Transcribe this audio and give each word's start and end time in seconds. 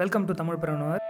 Welcome 0.00 0.26
to 0.26 0.32
Tamil 0.40 0.58
preneur 0.62 1.00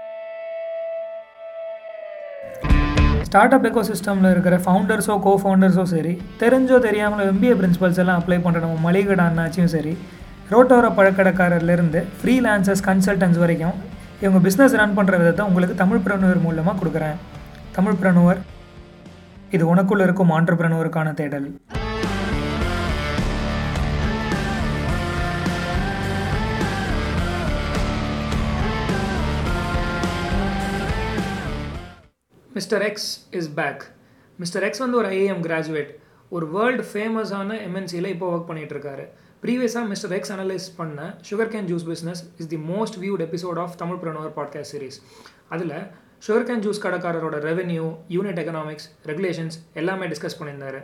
startup 3.56 3.66
echo 3.68 3.82
சிஸ்டமில் 3.88 4.28
இருக்கிற 4.30 4.56
ஃபவுண்டர்ஸோ 4.64 5.14
கோ 5.26 5.32
ஃபவுண்டர்ஸோ 5.42 5.84
சரி 5.92 6.12
தெரிஞ்சோ 6.42 6.76
தெரியாமல் 6.86 7.24
எம்பிஏ 7.32 7.54
பிரின்சிபல்ஸ் 7.58 8.00
எல்லாம் 8.02 8.20
அப்ளை 8.20 8.38
பண்ணுற 8.44 8.62
நம்ம 8.64 8.78
மளிகை 8.86 9.16
அண்ணாச்சியும் 9.26 9.72
சரி 9.74 9.92
ரோட்டோர 10.52 10.90
பழக்கடைக்காரர்லேருந்து 10.98 12.02
ஃப்ரீலான்சர்ஸ் 12.20 12.84
கன்சல்டன்ஸ் 12.88 13.40
வரைக்கும் 13.44 13.76
இவங்க 14.22 14.40
பிஸ்னஸ் 14.46 14.78
ரன் 14.82 14.96
பண்ணுற 14.98 15.18
விதத்தை 15.22 15.44
உங்களுக்கு 15.50 15.76
தமிழ் 15.82 16.04
பிரணுவர் 16.06 16.44
மூலமாக 16.46 16.76
கொடுக்குறேன். 16.80 17.18
தமிழ் 17.76 18.00
பிரணுவர் 18.02 18.40
இது 19.56 19.64
உனக்குள்ளே 19.74 20.06
இருக்கும் 20.08 20.32
ஆண்டர்பிரனுவருக்கான 20.38 21.12
தேடல். 21.20 21.46
Mister 32.58 32.82
X 32.82 33.08
is 33.30 33.48
back 33.54 33.82
Mister 34.38 34.62
X 34.62 34.78
வந்து 34.78 34.96
ஒரு 34.96 35.08
ஐஏஎம் 35.08 35.42
கிராஜுவேட் 35.42 35.90
ஒரு 36.30 36.46
வேர்ல்டு 36.50 36.84
ஃபேமஸான 36.92 37.56
எம்என்சியில் 37.66 38.06
இப்போ 38.06 38.26
ஒர்க் 38.36 38.46
பண்ணிட்டு 38.46 39.08
ப்ரீவியஸாக 39.42 39.86
மிஸ்டர் 39.86 40.12
எக்ஸ் 40.12 40.32
அனலைஸ் 40.32 40.66
பண்ண 40.76 41.18
sugarcane 41.50 41.68
juice 41.70 41.86
business 41.86 42.22
is 42.38 42.48
the 42.48 42.56
most 42.56 42.96
viewed 43.00 43.22
episode 43.26 43.58
of 43.58 43.76
Tamil 43.76 43.96
preneur 43.96 44.32
podcast 44.36 44.70
series 44.72 44.98
அதில் 45.48 45.74
சுகர் 46.26 46.46
கேன் 46.48 46.62
ஜூஸ் 46.64 46.82
கடைக்காரரோட 46.82 47.36
ரெவென்யூ 47.48 47.84
யூனிட் 48.08 48.40
எக்கனாமிக்ஸ் 48.42 48.88
ரெகுலேஷன்ஸ் 49.06 49.56
எல்லாமே 49.74 50.06
டிஸ்கஸ் 50.06 50.38
பண்ணியிருந்தாரு. 50.38 50.80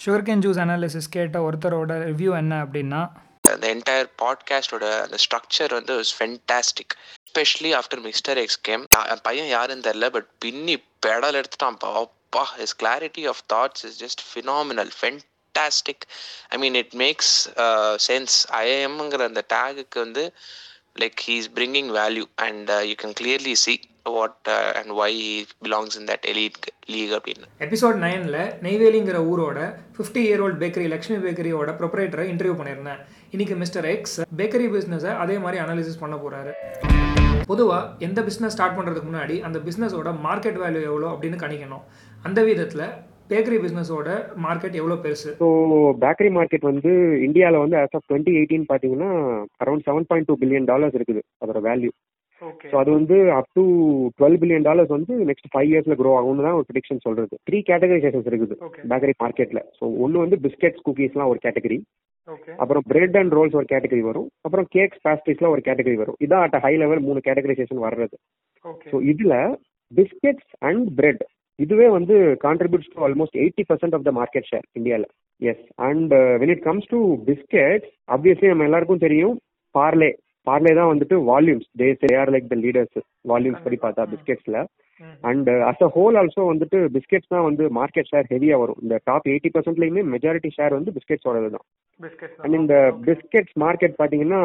சுகர் 0.00 0.26
கேன் 0.26 0.44
ஜூஸ் 0.46 0.60
அனாலிசிஸ் 0.60 1.10
கேட்ட 1.10 1.50
ஒருத்தரோட 1.50 1.92
ரிவ்யூ 2.10 2.36
என்ன 2.36 2.64
அப்படின்னா 2.64 3.02
அந்த 3.48 3.66
என்டையர் 3.74 4.10
பாட்காஸ்டோட 4.22 4.84
அந்த 5.00 5.16
ஸ்ட்ரக்சர் 5.24 5.72
வந்து 5.72 5.94
fantastic 6.18 6.94
especially 7.30 7.70
after 7.78 8.00
Mister 8.06 8.38
X 8.42 8.60
came 8.68 8.84
என் 9.12 9.24
பையன் 9.26 9.50
யாருன்னு 9.56 9.84
தெரில 9.88 10.06
பட் 10.14 10.28
பின்னி 10.44 10.74
பெடல் 11.06 11.36
எடுத்துட்டான். 11.40 11.76
அப்பா 12.00 12.42
his 12.60 12.74
clarity 12.80 13.24
of 13.32 13.42
thoughts 13.52 13.84
is 13.88 13.98
just 14.02 14.22
phenomenal 14.30 14.90
fantastic 14.98 16.04
I 16.54 16.58
mean 16.62 16.78
it 16.80 16.96
makes 17.02 17.34
sense 18.08 18.34
ஐஎம்ங்கிற 18.62 19.28
அந்த 19.30 19.44
டேகுக்கு 19.54 20.00
வந்து 20.04 20.24
like 21.02 21.22
he 21.26 21.36
is 21.42 21.50
bringing 21.58 21.90
value 22.00 22.26
and 22.48 22.70
you 22.90 22.96
can 23.04 23.16
clearly 23.20 23.54
see 23.64 23.74
what 24.16 24.50
and 24.80 24.92
why 25.02 25.12
belongs 25.66 25.96
in 26.00 26.08
that 26.12 26.26
elite 26.32 26.60
league 26.92 27.12
அப்படின்னு. 27.18 27.46
Episode 27.66 27.98
நைனில் 28.06 28.40
நெய்வேலிங்கிற 28.66 29.18
ஊரோட 29.32 29.60
fifty 29.98 30.22
year 30.28 30.42
old 30.46 30.60
bakery 30.64 30.88
Lakshmi 30.94 31.18
பேக்கரியோட 31.26 31.76
ப்ரொப்ரேட்டரை 31.82 32.26
interview 32.32 32.56
பண்ணியிருந்தேன். 32.60 33.02
இன்னைக்கு 33.34 33.56
மிஸ்டர் 33.64 33.88
எக்ஸ் 33.94 34.18
பேக்கரி 34.40 34.68
பிஸ்னஸை 34.76 35.14
அதே 35.24 35.38
மாதிரி 35.44 35.60
அனாலிசிஸ் 35.66 36.02
பண்ண 36.04 36.16
போகிறாரு 36.24 36.54
பொதுவாக 37.50 38.04
எந்த 38.06 38.20
பிஸ்னஸ் 38.28 38.54
ஸ்டார்ட் 38.56 38.76
பண்ணுறதுக்கு 38.78 39.10
முன்னாடி 39.10 39.36
அந்த 39.48 39.60
பிஸ்னஸோட 39.68 40.10
மார்க்கெட் 40.26 40.60
வேல்யூ 40.64 40.82
எவ்வளோ 40.90 41.08
அப்படின்னு 41.14 41.42
கணிக்கணும். 41.44 41.84
அந்த 42.26 42.40
விதத்தில் 42.48 42.84
பேக்கரி 43.30 43.58
பிஸ்னஸோட 43.64 44.08
மார்க்கெட் 44.44 44.76
எவ்வளோ 44.78 44.94
பெருசு? 45.04 45.30
ஸோ 45.40 45.48
பேக்கரி 46.04 46.30
மார்க்கெட் 46.36 46.64
வந்து 46.70 46.92
இந்தியாவில் 47.26 47.62
வந்து 47.64 47.76
ஆஸ் 47.82 47.96
ஆஃப் 47.98 48.06
டுவெண்ட்டி 48.08 48.32
எயிட்டீன் 48.38 48.64
பார்த்தீங்கன்னா 48.70 49.10
around 49.64 49.84
seven 49.88 50.08
point 50.10 50.28
two 50.30 50.36
billion 50.42 50.68
dollars 50.70 50.96
இருக்குது 50.98 51.22
அதோட 51.42 51.60
வேல்யூ 51.68 51.92
ஸோ 52.70 52.74
அது 52.82 52.90
வந்து 52.96 53.16
up 53.38 53.50
to 53.56 53.62
twelve 54.18 54.38
billion 54.42 54.66
dollars 54.68 54.92
வந்து 54.96 55.14
நெக்ஸ்ட் 55.30 55.50
ஃபைவ் 55.52 55.70
இயர்ஸ்ல 55.70 55.96
க்ரோ 56.00 56.12
ஆகும்னு 56.18 56.44
தான் 56.46 56.56
ஒரு 56.58 56.66
ப்ரிடிக்ஷன் 56.68 57.02
சொல்றது. 57.06 57.34
த்ரீ 57.48 57.58
கேட்டகரைசேஷன்ஸ் 57.70 58.28
இருக்குது 58.30 58.54
பேக்கரி 58.92 59.14
மார்க்கெட்ல 59.22 59.62
ஸோ 59.78 59.84
ஒன்று 60.04 60.22
வந்து 60.24 60.38
பிஸ்கெட்ஸ் 60.46 60.84
குக்கீஸ்லாம் 60.86 61.30
ஒரு 61.32 61.40
கேட்டகரி 61.46 61.78
அப்புறம் 62.62 62.84
பிரெட் 62.90 63.16
அண்ட் 63.20 63.34
ரோல்ஸ் 63.38 63.56
ஒரு 63.60 63.66
கேட்டகரி 63.72 64.02
வரும். 64.10 64.28
அப்புறம் 64.46 64.66
கேக்ஸ் 64.76 65.02
பேஸ்ட்ரிஸ்லாம் 65.06 65.54
ஒரு 65.56 65.62
கேட்டகரி 65.68 65.96
வரும். 66.02 66.18
இதான் 66.24 66.44
அட் 66.46 66.56
ஹை 66.66 66.72
லெவல் 66.82 67.02
மூணு 67.08 67.20
கேட்டகரைசேஷன் 67.28 67.84
வர்றது. 67.86 68.16
ஸோ 68.92 68.96
இதுல 69.12 69.34
பிஸ்கெட்ஸ் 69.92 70.50
அண்ட் 70.68 70.88
பிரெட் 70.98 71.22
இதுவே 71.58 71.86
வந்து 71.96 72.14
contributes 72.44 72.90
to 72.92 73.00
almost 73.06 73.38
eighty 73.42 73.62
percent 73.70 73.94
of 73.96 74.04
the 74.08 74.12
market 74.18 74.48
share 74.50 74.66
இந்தியாவில் 74.78 75.08
yes 75.42 75.64
and 75.88 76.12
when 76.42 76.52
it 76.54 76.64
comes 76.68 76.90
to 76.94 77.00
biscuits 77.28 77.90
obviously 78.16 78.50
நம்ம 78.52 78.68
எல்லாருக்கும் 78.68 79.04
தெரியும் 79.06 79.36
பார்லே 79.74 80.10
பார்லே 80.46 80.72
தான் 80.78 80.90
வந்துட்டு 80.92 81.16
volumes 81.30 81.66
they 82.04 82.12
are 82.22 82.32
like 82.34 82.46
the 82.52 82.58
leaders 82.64 82.98
volumes 83.32 83.64
படி 83.66 83.78
பார்த்தா 83.84 84.06
பிஸ்கெட்ஸ்ல 84.12 84.60
and 85.30 85.48
as 85.70 85.84
a 85.86 85.88
whole 85.96 86.16
also 86.20 86.42
வந்துட்டு 86.50 86.78
பிஸ்கெட்ஸ் 86.96 87.32
தான் 87.34 87.46
வந்து 87.48 87.64
மார்க்கெட் 87.78 88.10
ஷேர் 88.10 88.30
ஹெவியா 88.32 88.56
வரும். 88.62 88.80
இந்த 88.84 88.96
டாப் 89.08 89.28
எயிட்டி 89.32 89.50
பர்சன்ட்லயுமே 89.54 90.02
மெஜாரிட்டி 90.14 90.50
ஷேர் 90.56 90.76
வந்து 90.78 90.94
பிஸ்கெட்ஸோடது 90.96 91.50
தான். 91.56 91.66
அண்ட் 92.44 92.58
இந்த 92.60 92.74
பிஸ்கெட்ஸ் 93.08 93.56
மார்க்கெட் 93.64 93.96
பாத்தீங்கன்னா 94.02 94.42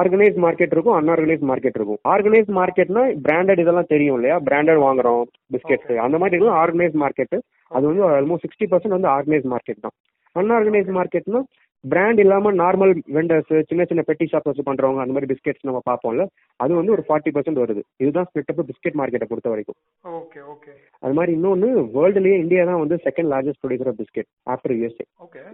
ஆர்கனைஸ் 0.00 0.36
மார்க்கெட் 0.44 0.74
இருக்கும் 0.74 0.96
அன்ஆர்கனைஸ் 0.98 1.42
மார்க்கெட் 1.50 1.76
இருக்கும். 1.78 2.00
ஆர்கனைஸ் 2.12 2.50
மார்க்கெட்னா 2.58 3.02
பிராண்டட் 3.26 3.62
இதெல்லாம் 3.62 3.90
தெரியும் 3.94 4.16
இல்லையா? 4.18 4.36
பிராண்டட் 4.48 4.80
வாங்குறோம் 4.86 5.22
பிஸ்கெட்ஸ் 5.54 5.90
அந்த 6.04 6.16
மாதிரி 6.22 6.36
இருக்கும் 6.36 6.60
ஆர்கனைஸ் 6.62 6.96
மார்க்கெட் 7.04 7.36
அது 7.76 7.84
வந்து 7.90 8.04
ஆல்மோஸ்ட் 8.18 8.46
சிக்ஸ்டி 8.46 8.68
பர்சன்ட் 8.72 8.96
வந்து 8.96 9.12
ஆர்கனைஸ் 9.16 9.46
மார்க்கெட் 9.54 9.84
தான். 9.86 9.96
அன்ஆர்கனைஸ் 10.36 10.90
மார்க்கெட்னா 10.98 11.40
பிராண்ட் 11.84 12.20
இல்லாம 12.22 12.52
நார்மல் 12.60 12.92
வெண்டர்ஸ் 13.16 13.52
சின்ன 13.70 13.84
சின்ன 13.90 14.02
பெட்டி 14.08 14.26
ஷாப் 14.32 14.48
வச்சு 14.48 14.64
பண்றவங்க 14.68 15.02
அந்த 15.04 15.14
மாதிரி 15.14 15.30
பிஸ்கெட்ஸ் 15.30 15.66
நம்ம 15.68 15.80
பார்ப்போம்ல 15.88 16.24
அது 16.60 16.72
வந்து 16.80 16.94
ஒரு 16.96 17.02
ஃபார்ட்டி 17.06 17.30
பர்சன்ட் 17.36 17.62
வருது. 17.62 17.82
இதுதான் 18.02 18.26
ஸ்பிளிட் 18.28 18.52
அப் 18.52 18.60
பிஸ்கெட் 18.68 18.98
மார்க்கெட்டை 19.00 19.28
பொறுத்த 19.30 19.50
வரைக்கும். 19.52 19.78
ஓகே 20.20 20.40
ஓகே 20.52 20.72
அது 21.02 21.16
மாதிரி 21.18 21.32
இன்னொன்னு 21.38 21.70
வேர்ல்டுலயே 21.96 22.36
இந்தியா 22.44 22.64
தான் 22.70 22.82
வந்து 22.84 22.98
second 23.06 23.30
largest 23.32 23.62
producer 23.64 23.90
of 23.92 23.98
biscuit 24.02 24.30
after 24.54 24.74
USA 24.76 25.06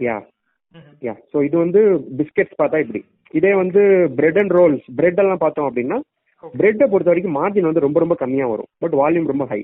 yeah 0.08 0.16
yeah 1.06 1.14
so 1.32 1.44
இது 1.48 1.56
வந்து 1.64 1.80
பிஸ்கெட்ஸ் 2.20 2.58
பார்த்தா 2.60 2.82
இப்படி. 2.84 3.02
இதே 3.34 3.52
வந்து 3.62 3.80
பிரெட் 4.18 4.40
அண்ட் 4.42 4.54
ரோல்ஸ் 4.58 4.84
பிரெட் 4.98 5.20
எல்லாம் 5.24 5.42
பார்த்தோம் 5.44 5.68
அப்படின்னா 5.68 5.98
பிரெட்டை 6.54 6.86
பொறுத்த 6.90 7.10
வரைக்கும் 7.10 7.38
மார்ஜின் 7.38 7.68
வந்து 7.68 7.84
ரொம்ப 7.84 7.98
ரொம்ப 8.02 8.16
கம்மியா 8.20 8.46
வரும். 8.52 8.70
பட் 8.82 8.96
வால்யூம் 9.00 9.30
ரொம்ப 9.32 9.44
ஹை 9.52 9.60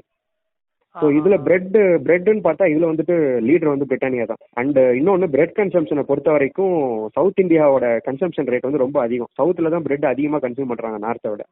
ஸோ 0.96 1.06
இதுல 1.18 1.36
பிரெட் 1.46 1.76
பிரெட்னு 2.06 2.42
பார்த்தா 2.46 2.64
இதுல 2.72 2.88
வந்துட்டு 2.90 3.14
லீடர் 3.46 3.72
வந்து 3.72 3.88
பிரிட்டானியா 3.90 4.24
தான். 4.30 4.40
அண்ட் 4.60 4.78
இன்னொன்னு 4.98 5.28
பிரெட் 5.34 5.54
கன்சம்ஷனை 5.60 6.02
பொறுத்த 6.10 6.28
வரைக்கும் 6.34 6.74
சவுத் 7.16 7.40
இந்தியாவோட 7.44 7.86
கன்சம்ஷன் 8.08 8.50
ரேட் 8.52 8.68
வந்து 8.68 8.82
ரொம்ப 8.84 8.98
அதிகம். 9.06 9.30
சவுத்துல 9.38 9.72
தான் 9.74 9.86
பிரெட் 9.86 10.06
அதிகமா 10.12 10.40
கன்சியூம் 10.44 10.70
பண்றாங்க 10.72 10.98
நார்த்தை 11.06 11.30
விட. 11.32 11.44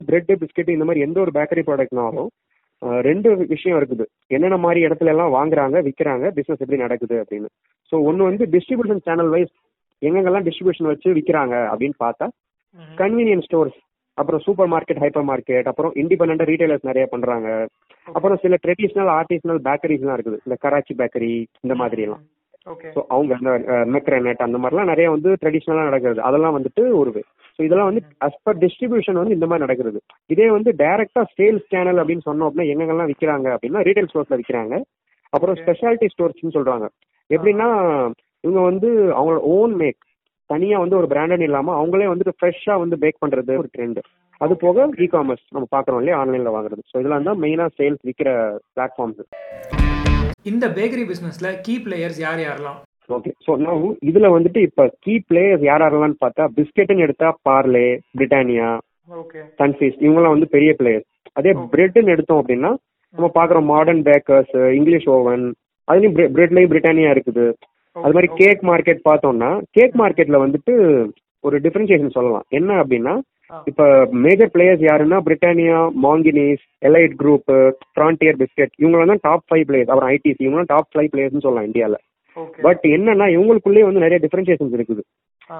பிரெட் 0.00 0.32
பிஸ்கெட் 0.42 0.74
இந்த 0.76 0.86
மாதிரி 0.88 1.04
எந்த 1.06 1.18
ஒரு 1.24 1.32
பேக்கரி 1.38 1.64
ப்ராடக்ட்னாலும் 1.68 2.28
ரெண்டு 3.08 3.28
விஷயம் 3.54 3.78
இருக்குது. 3.78 4.04
என்னென்ன 4.34 4.58
மாதிரி 4.64 4.80
இடத்துல 4.86 5.12
எல்லாம் 5.14 5.34
வாங்குறாங்க 5.38 5.76
விற்கிறாங்க 5.86 6.26
பிசினஸ் 6.36 6.62
எப்படி 6.64 6.80
நடக்குது 6.84 7.16
அப்படின்னு. 7.22 7.48
ஸோ 7.92 7.96
ஒன்று 8.08 8.28
வந்து 8.30 8.44
டிஸ்ட்ரிபியூஷன் 8.54 9.04
சேனல் 9.08 9.32
வைஸ் 9.36 9.54
எங்கெங்கெல்லாம் 10.02 10.46
டிஸ்ட்ரிபியூஷன் 10.48 10.90
வச்சு 10.92 11.08
விற்கிறாங்க 11.18 11.54
அப்படின்னு 11.72 11.98
பார்த்தா 12.04 12.26
கன்வீனியன்ஸ் 13.02 13.46
ஸ்டோர்ஸ் 13.48 13.78
அப்புறம் 14.20 14.42
சூப்பர் 14.46 14.70
மார்க்கெட் 14.72 15.02
ஹைப்பர் 15.02 15.28
மார்க்கெட் 15.30 15.68
அப்புறம் 15.70 15.92
இண்டிபெண்ட் 16.02 16.48
ரீட்டைலர்ஸ் 16.50 16.88
நிறைய 16.90 17.04
பண்றாங்க. 17.12 17.48
அப்புறம் 18.06 18.40
சில 18.44 18.56
ட்ரெடிஷ்னல் 18.64 19.10
ஆர்டிஸ்னல் 19.18 19.60
பேக்கரிஸ்லாம் 19.68 20.16
இருக்குது. 20.16 20.38
இந்த 20.46 20.56
கராச்சி 20.64 20.94
பேக்கரி 21.00 21.32
இந்த 21.66 21.76
மாதிரி 21.82 22.04
எல்லாம் 22.06 22.24
ஸோ 22.94 23.00
அவங்க 23.14 23.32
அந்த 23.38 23.50
மெக்ரனட் 23.94 24.42
அந்த 24.46 24.56
மாதிரிலாம் 24.62 24.90
நிறைய 24.90 25.08
வந்து 25.12 25.30
ட்ரெடிஷ்னலாக 25.42 25.88
நடக்கிறது. 25.90 26.20
அதெல்லாம் 26.28 26.56
வந்துட்டு 26.56 26.82
ஒரு 27.00 27.10
ஸோ 27.54 27.60
இதெல்லாம் 27.66 27.88
வந்து 27.90 28.02
அஸ் 28.26 28.40
பர் 28.46 28.58
டிஸ்ட்ரிபியூஷன் 28.64 29.18
வந்து 29.20 29.36
இந்த 29.36 29.46
மாதிரி 29.50 29.64
நடக்கிறது. 29.66 29.98
இதே 30.34 30.48
வந்து 30.56 30.70
டைரக்டா 30.82 31.22
சேல்ஸ் 31.38 31.70
சேனல் 31.74 32.00
அப்படின்னு 32.02 32.26
சொன்னோம் 32.26 32.46
அப்படின்னா 32.48 32.70
எங்கெங்கெல்லாம் 32.72 33.10
விற்கிறாங்க 33.10 33.48
அப்படின்னா 33.54 33.84
ரீட்டைல் 33.88 34.10
ஸ்டோர்ஸ்ல 34.10 34.38
விற்கிறாங்க 34.40 34.74
அப்புறம் 35.32 35.56
ஸ்பெஷாலிட்டி 35.62 36.08
ஸ்டோர்ஸ்னு 36.14 36.56
சொல்றாங்க. 36.58 36.86
எப்படின்னா 37.30 37.68
இவங்க 38.44 38.60
வந்து 38.70 38.90
அவங்களோட 39.16 39.40
ஓன் 39.56 39.74
மேக் 39.82 40.00
தனியா 40.50 40.76
வந்து 40.78 40.98
ஒரு 40.98 41.08
பிராண்டட் 41.12 41.44
இல்லாம 41.46 41.74
அவங்களே 41.78 42.10
வந்துட்டு 42.10 42.36
ஃப்ரெஷ்ஷா 42.36 42.74
வந்து 42.82 42.96
பேக் 43.02 43.22
பண்றது 43.22 43.52
ஒரு 43.62 43.68
ட்ரெண்ட் 43.74 44.00
அது 44.40 44.54
போக 44.62 44.76
இ 44.98 45.08
காமர்ஸ் 45.12 45.44
நம்ம 45.54 45.66
பாக்குறோம் 45.72 46.00
இல்லையா? 46.00 46.18
ஆன்லைன்ல 46.20 46.50
வாங்குறது. 46.54 46.82
ஸோ 46.90 46.94
இதெல்லாம் 47.00 47.26
தான் 47.28 47.40
மெயினா 47.44 47.66
சேல்ஸ் 47.78 48.04
விற்கிற 48.08 48.30
பிளாட்ஃபார்ம்ஸ் 48.76 49.22
இந்த 50.46 50.66
பேக்கரி 50.76 51.04
பிசினஸ்ல 51.08 51.48
கீ 51.64 51.74
பிளேயர்ஸ் 51.84 52.20
யார் 52.24 52.40
யாரெல்லாம்? 52.44 52.78
ஓகே 53.10 53.30
ஸோ 53.44 53.50
நான் 53.62 53.80
இதுல 54.08 54.28
வந்துட்டு 54.34 54.60
இப்ப 54.68 54.86
கீ 55.04 55.14
பிளேயர்ஸ் 55.28 55.64
யார் 55.68 55.84
யாரெல்லாம் 55.84 56.16
பார்த்தா 56.22 56.44
பிஸ்கெட்னு 56.56 57.04
எடுத்தா 57.06 57.28
பார்லே 57.48 57.86
பிரிட்டானியா 58.18 58.68
சன்ஃபீஸ் 59.60 59.96
இவங்கெல்லாம் 60.04 60.36
வந்து 60.36 60.48
பெரிய 60.56 60.72
பிளேயர்ஸ் 60.80 61.08
அதே 61.36 61.52
பிரெட்னு 61.72 62.14
எடுத்தோம் 62.14 62.40
அப்படின்னா 62.42 62.70
நம்ம 63.14 63.28
பாக்குறோம் 63.36 63.70
மாடர்ன் 63.70 64.04
பேக்கர்ஸ் 64.08 64.54
இங்கிலீஷ் 64.78 65.08
ஓவன் 65.14 65.44
அதுலயும் 65.88 66.16
பிரெட்லயும் 66.34 66.72
பிரிட்டானியா 66.72 67.10
இருக்குது. 67.14 67.44
அது 68.04 68.14
மாதிரி 68.16 68.28
கேக் 68.40 68.62
மார்க்கெட் 68.62 69.02
பார்த்தோம்னா 69.08 69.50
கேக் 69.70 69.96
மார்க்கெட்ல 70.00 70.38
வந்துட்டு 70.44 70.74
ஒரு 71.44 71.56
டிஃபரன்சியேஷன் 71.64 72.16
சொல்லலாம். 72.16 72.46
என்ன 72.48 72.70
அப்படின்னா 72.82 73.14
இப்ப 73.66 73.82
மேஜர் 74.24 74.50
பிளேயர்ஸ் 74.54 74.82
யாருன்னா 74.88 75.18
Britannia 75.26 75.76
Monginis 76.06 76.64
Elite 76.88 77.14
Group 77.22 77.50
Frontier 77.92 78.38
biscuit 78.42 78.74
இவங்க 78.76 79.06
தான் 79.12 79.24
டாப் 79.28 79.46
ஃபைவ் 79.48 79.64
பிளேயர்ஸ் 79.68 79.90
அப்புறம் 79.90 80.10
ஐடிசி 80.16 80.42
இவங்க 80.48 80.64
டாப் 80.74 80.90
ஃபைவ் 80.94 81.10
பிளேயர்ஸ் 81.14 81.46
சொல்லலாம் 81.46 81.68
இந்தியால. 81.70 81.96
பட் 82.66 82.84
என்னன்னா 82.96 83.26
இவங்களுக்குள்ளேயே 83.36 83.86
வந்து 83.88 84.04
நிறைய 84.04 84.18
டிஃபரன்சியேஷன்ஸ் 84.24 84.76
இருக்குது. 84.78 85.02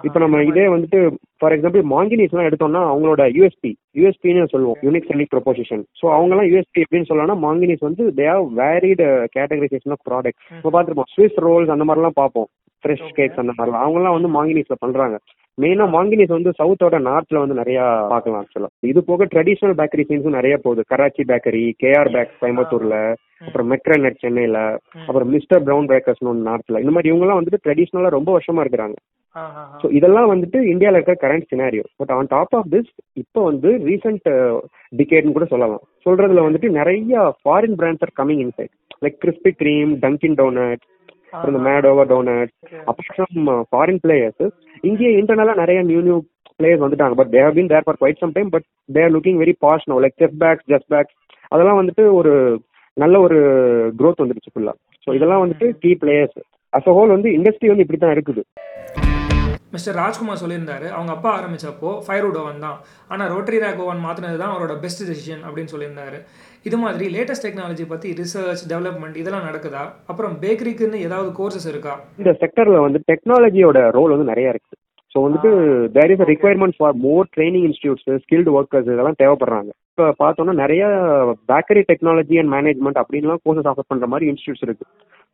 இப்ப 0.06 0.18
நம்ம 0.18 0.42
இதே 0.42 0.64
வந்துட்டு 0.66 0.98
ஃபார் 1.38 1.54
எக்ஸாம்பிள் 1.56 1.84
மாங்கினிஸ் 1.92 2.32
எல்லாம் 2.32 2.48
எடுத்தோம்னா 2.48 2.82
அவங்களோட 2.92 3.22
யூஎஸ்பி 3.36 3.70
யூஎஸ்பின்னு 3.98 4.50
சொல்லுவோம் 4.54 4.80
யூனிக் 4.86 5.08
செல்லிங் 5.10 5.30
ப்ரொபோசிஷன் 5.34 5.82
ஸோ 6.00 6.06
அவங்க 6.16 6.32
எல்லாம் 6.34 6.50
யூஎஸ்பி 6.50 6.82
எப்படின்னு 6.84 7.08
சொல்லலாம் 7.10 7.42
மாங்கினிஸ் 7.46 7.86
வந்து 7.88 8.04
they 8.18 8.26
have 8.32 8.46
varied 8.58 9.02
categorisation 9.36 9.94
of 9.96 10.04
product 10.10 10.40
இப்போ 10.58 10.72
பார்த்துருப்போம் 10.76 11.10
ஸ்விஸ் 11.14 11.40
ரோல்ஸ் 11.46 11.74
அந்த 11.76 11.86
மாதிரிலாம் 11.88 12.18
பார்ப்போம். 12.22 12.48
ஃப்ரெஷ். 12.82 13.04
கேக்ஸ் 13.18 13.40
அந்த 13.42 13.52
மாதிரிலாம். 13.56 13.84
அவங்கலாம் 13.84 14.16
வந்து 14.16 14.30
மாங்கினீஸ்ல 14.36 14.76
பண்றாங்க. 14.84 15.18
மெயினா 15.58 15.86
மாங்கினீஸ் 15.94 16.32
வந்து 16.36 16.50
சவுத்தோட 16.58 16.96
நார்த்ல 17.06 17.40
வந்து 17.42 17.60
நிறைய 17.60 17.78
பார்க்கலாம் 18.10 18.40
ஆக்சுவலா 18.42 18.68
இது 18.90 19.00
போக 19.08 19.24
ட்ரெடிஷனல் 19.32 19.78
பேக்கரி 19.80 20.04
சீன்ஸும் 20.08 20.36
நிறைய 20.38 20.56
போகுது. 20.64 20.82
கராச்சி 20.92 21.22
பேக்கரி 21.30 21.62
கேஆர் 21.82 22.10
பேக் 22.16 22.36
கோயம்புத்தூர்ல 22.42 22.96
அப்புறம் 23.46 23.68
மெக்ரநெட் 23.72 24.22
சென்னையில 24.24 24.58
அப்புறம் 25.06 25.30
மிஸ்டர் 25.34 25.64
பிரவுன் 25.66 25.88
பேக்கர்ஸ்னு 25.92 26.30
ஒன்று 26.32 26.48
நார்த்ல 26.50 26.80
இந்த 26.84 26.92
மாதிரி 26.94 27.10
இவங்கலாம் 27.12 27.40
வந்துட்டு 27.40 27.62
ட்ரெடிஷ்னலா 27.64 28.10
ரொம்ப 28.16 28.30
வருஷமா 28.36 28.62
இருக்கிறாங்க. 28.64 28.96
ஸோ 29.80 29.86
இதெல்லாம் 29.98 30.30
வந்துட்டு 30.32 30.58
இந்தியாவில் 30.72 30.98
இருக்கிற 30.98 31.16
current 31.24 31.50
scenario 31.52 31.84
but 32.00 32.12
on 32.16 32.30
top 32.34 32.54
of 32.58 32.70
this 32.74 32.90
இப்போ 33.22 33.40
வந்து 33.50 33.70
ரீசெண்ட் 33.88 34.28
டிகேட்னு 34.92 35.36
கூட 35.36 35.46
சொல்லலாம். 35.52 35.84
சொல்றதுல 36.06 36.44
வந்துட்டு 36.46 36.70
நிறைய 36.78 37.24
foreign 37.40 37.76
brands 37.80 38.04
are 38.06 38.14
coming 38.20 38.42
inside 38.46 38.72
like 39.04 39.18
Krispy 39.24 39.52
Kreme 39.62 39.92
Dunkin 40.04 40.38
donut 40.40 40.84
அப்புறம் 41.32 41.52
இந்த 41.52 41.62
Mad Over 41.68 42.10
donut 42.12 42.52
from 43.08 43.48
foreign 43.70 44.02
players 44.04 44.44
இங்கேயே 44.88 45.12
இன்டர்னலா 45.20 45.54
நிறைய 45.62 45.78
நியூ 45.90 46.02
நியூ 46.08 46.16
பிளேயர்ஸ் 46.60 46.84
வந்துட்டாங்க. 46.84 47.16
But 47.20 47.32
they've 47.36 47.52
been 47.58 47.72
there 47.72 47.86
for 47.86 48.00
quite 48.02 48.22
some 48.22 48.34
time 48.36 48.50
but 48.54 48.66
they're 48.98 49.12
looking 49.16 49.40
very 49.44 49.54
posh 49.66 49.88
no 49.92 49.98
like 50.04 50.18
Chef 50.22 50.38
Bakes 50.44 50.68
just 50.72 50.90
Bakes 50.94 51.16
அதெல்லாம் 51.52 51.80
வந்துட்டு 51.80 52.04
ஒரு 52.20 52.32
நல்ல 52.96 53.16
ஒரு 53.26 53.38
growth 53.98 54.22
வந்துருச்சு 54.22 54.52
ஃபுல்லா 54.54 54.74
ஸோ 55.06 55.10
இதெல்லாம் 55.18 55.42
வந்துட்டு 55.44 55.66
கீ 55.82 55.90
பிளேயர்ஸ் 56.02 56.38
அஸ் 56.72 56.88
ஹோல் 56.96 57.14
வந்து 57.16 57.28
இண்டஸ்ட்ரி 57.36 57.68
வந்து 57.72 57.84
இப்படி 57.84 58.00
தான் 58.00 58.14
இருக்குது. 58.16 58.42
மிஸ்டர் 59.74 59.96
ராஜ்குமார் 60.00 60.40
சொல்லியிருந்தாரு. 60.42 60.86
அவங்க 60.96 61.12
அப்பா 61.14 61.30
ஆரம்பிச்சப்போ 61.38 61.90
ஃபயர்வுட் 62.04 62.38
ஓவன் 62.42 62.62
தான். 62.66 62.76
ஆனால் 63.12 63.30
ரோட்டரி 63.32 63.58
ரேக் 63.64 63.82
ஓவன் 63.84 64.00
மாற்றினது 64.04 64.38
தான் 64.42 64.52
அவரோட 64.54 64.74
பெஸ்ட் 64.84 65.02
டெசிஷன் 65.08 65.42
அப்படின்னு 65.46 65.72
சொல்லியிருந்தாரு. 65.72 66.18
இது 66.66 66.76
மாதிரி 66.82 67.06
லேட்டஸ்ட் 67.14 67.46
டெக்னாலஜி 67.46 67.84
பற்றி 67.92 68.08
ரிசர்ச் 68.20 68.62
டெவலப்மெண்ட் 68.72 69.16
இதெல்லாம் 69.20 69.46
நடக்குதா? 69.48 69.82
அப்புறம் 70.10 70.34
பேக்கரிக்குன்னு 70.42 71.04
ஏதாவது 71.06 71.30
கோர்சஸ் 71.38 71.68
இருக்கா? 71.72 71.94
இந்த 72.20 72.32
செக்டர்ல 72.42 72.78
வந்து 72.86 73.00
டெக்னாலஜியோட 73.10 73.80
ரோல் 73.96 74.14
வந்து 74.14 74.30
நிறைய 74.32 74.52
இருக்கு. 74.54 74.74
ஸோ 75.12 75.18
வந்துட்டு 75.26 75.50
there 75.96 76.12
is 76.14 76.22
a 76.24 76.28
requirement 76.32 76.76
for 76.78 76.96
more 77.04 77.28
training 77.36 77.66
institutes 77.68 78.08
skilled 78.24 78.54
workers 78.58 78.90
இதெல்லாம் 78.92 79.20
தேவைப்படுறாங்க. 79.22 79.70
இப்போ 79.92 80.06
பார்த்தோம்னா 80.22 80.54
நிறைய 80.62 80.82
பேக்கரி 81.50 81.82
டெக்னாலஜி 81.90 82.36
அண்ட் 82.40 82.52
மேனேஜ்மெண்ட் 82.56 83.00
அப்படின்லாம் 83.02 83.40
கோர்சஸ் 83.44 83.70
ஆஃபர் 83.72 83.90
பண்ற 83.92 84.08
மாதிரி 84.12 84.28
இன்ஸ்டியூட்ஸ் 84.32 84.64
இருக்கு. 84.66 84.86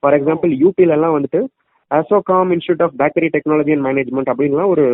ஃபார் 0.03 0.17
எக்ஸாம்பிள் 0.19 0.53
யூபில 0.62 0.97
எல்லாம் 0.99 1.17
வந்துட்டு 1.17 1.43
Assocham 1.91 2.53
institute 2.56 2.85
of 2.87 2.94
bakery 3.03 3.29
technology 3.37 3.73
and 3.77 3.87
management 3.88 4.31
அப்படின்லாம் 4.32 4.70
ஒரு 4.75 4.87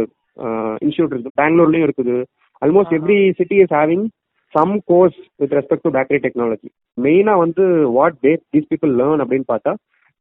இன்ஸ்டியூட் 0.87 1.13
இருக்கு. 1.15 1.37
பெங்களூர்லயும் 1.43 1.87
இருக்குது. 1.89 2.17
Almost 2.63 2.97
every 3.01 3.21
city 3.39 3.59
is 3.65 3.77
having 3.81 4.07
some 4.55 4.75
course 4.87 5.19
with 5.41 5.55
respect 5.59 5.87
to 5.87 5.93
bakery 5.97 6.21
technology 6.25 6.69
மெயினா 6.99 7.35
வந்து 7.37 7.65
what 7.99 8.19
they 8.25 8.33
these 8.53 8.71
people 8.73 8.93
learn 9.01 9.23
அப்படின்னு 9.25 9.49
பார்த்தா 9.49 9.73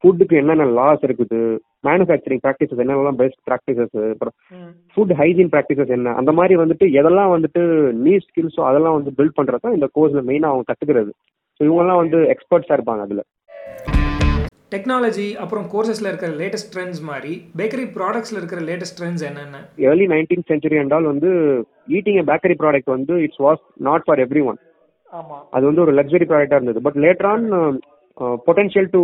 ஃபுட்டுக்கு 0.04 0.36
என்னென்ன 0.38 0.66
லாஸ் 0.76 1.02
இருக்குது 1.08 1.40
மேனுஃபேக்சரிங் 1.88 2.44
ப்ராக்டிசஸ் 2.44 2.82
என்னென்னலாம் 2.84 3.18
பெஸ்ட் 3.22 3.42
ப்ராக்டிசஸ் 3.48 3.96
அப்புறம் 4.14 4.36
ஃபுட் 4.94 5.14
ஹைஜீன் 5.14 5.52
ப்ராக்டிசஸ் 5.54 5.92
என்ன 5.98 6.14
அந்த 6.14 6.32
மாதிரி 6.32 6.56
வந்துட்டு 6.56 6.86
எதெல்லாம் 7.00 7.34
வந்துட்டு 7.36 7.62
நீ 8.06 8.14
ஸ்கில்ஸோ 8.26 8.64
அதெல்லாம் 8.70 8.98
வந்து 8.98 9.12
பில்ட் 9.18 9.38
பண்றது 9.40 9.64
தான் 9.66 9.76
இந்த 9.78 9.90
கோர்ஸ்ல 9.96 10.24
மெயினாக 10.30 10.52
அவங்க 10.52 10.68
கத்துக்கிறது. 10.70 11.12
ஸோ 11.56 11.62
இவங்கெல்லாம் 11.68 12.02
வந்து 12.04 12.20
எக்ஸ்பர்ட்ஸா 12.34 12.76
இருப்பாங்க 12.78 13.04
அதுல. 13.08 13.24
டெக்னாலஜி 14.72 15.28
அப்புறம் 15.42 15.66
கோர்சஸில் 15.72 16.10
இருக்கிற 16.10 16.32
லேட்டஸ்ட் 16.40 16.72
ட்ரெண்ட்ஸ் 16.74 17.02
மாதிரி 17.06 17.32
பேக்கரி 17.60 17.86
ப்ராடக்ட்ஸில் 17.96 18.40
இருக்கிற 18.40 18.62
லேட்டஸ்ட் 18.68 18.98
ட்ரெண்ட்ஸ் 19.00 19.24
என்னென்ன? 19.30 19.60
ஏர்லி 19.86 20.06
நைன்டீன் 20.12 20.48
சென்ச்சுரி 20.50 20.78
என்றால் 20.82 21.08
வந்து 21.08 21.30
ஈட்டிங் 21.96 22.20
பேக்கரி 22.30 22.56
ப்ராடக்ட் 22.60 22.92
வந்து 22.96 23.16
it's 23.26 23.42
was 23.46 23.62
not 23.88 24.06
for 24.06 24.22
everyone 24.46 24.60
அது 25.54 25.64
வந்து 25.68 25.84
ஒரு 25.84 25.94
லக்ஸரி 25.98 26.26
ப்ராடக்டா 26.28 26.58
இருந்தது. 26.58 26.82
But 26.86 26.98
later 27.04 27.30
on 27.30 27.46
potential 28.48 28.90
to 28.92 29.02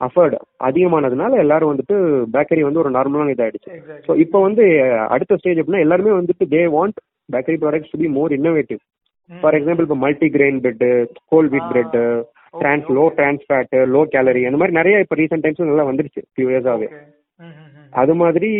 afford 0.00 0.34
அதிகமானதுனால 0.66 1.38
எல்லாரும் 1.42 1.72
வந்துட்டு 1.72 1.96
பேக்கரி 2.34 2.62
வந்து 2.64 2.82
ஒரு 2.82 2.90
நார்மலான 2.96 3.34
இதாயிடுச்சு. 3.34 3.70
ஸோ 4.06 4.14
இப்போ 4.24 4.38
வந்து 4.46 4.64
அஹ், 4.86 5.06
அடுத்த 5.14 5.38
ஸ்டேஜ் 5.38 5.60
அப்படின்னா 5.60 5.84
எல்லாருமே 5.84 6.12
வந்துட்டு 6.16 6.46
they 6.52 6.62
want 6.74 6.98
bakery 7.28 7.58
products 7.62 7.92
to 7.92 8.00
be 8.02 8.10
more 8.16 8.34
innovative 8.36 8.80
for 9.30 9.56
example 9.56 9.86
இப்போ 9.86 9.98
multigrain 10.34 10.58
bread 10.64 10.84
whole 11.32 11.48
wheat 11.52 11.70
bread 11.70 11.96
trans 12.56 12.88
low 12.96 13.04
trans 13.16 13.44
fat 13.46 13.76
low 13.92 14.02
calorie 14.12 14.42
அந்த 14.44 14.58
மாதிரி 14.58 14.74
நிறைய 14.74 14.98
இப்போ 15.00 15.16
ரீசெண்ட் 15.16 15.44
டைம்ஸ் 15.44 15.62
நல்லா 15.64 15.88
வந்துருச்சு 15.88 16.22
ஃபியூ 16.28 16.48
இயர்ஸாவே 16.52 16.88
அது 17.92 18.14
மாதிரி 18.14 18.50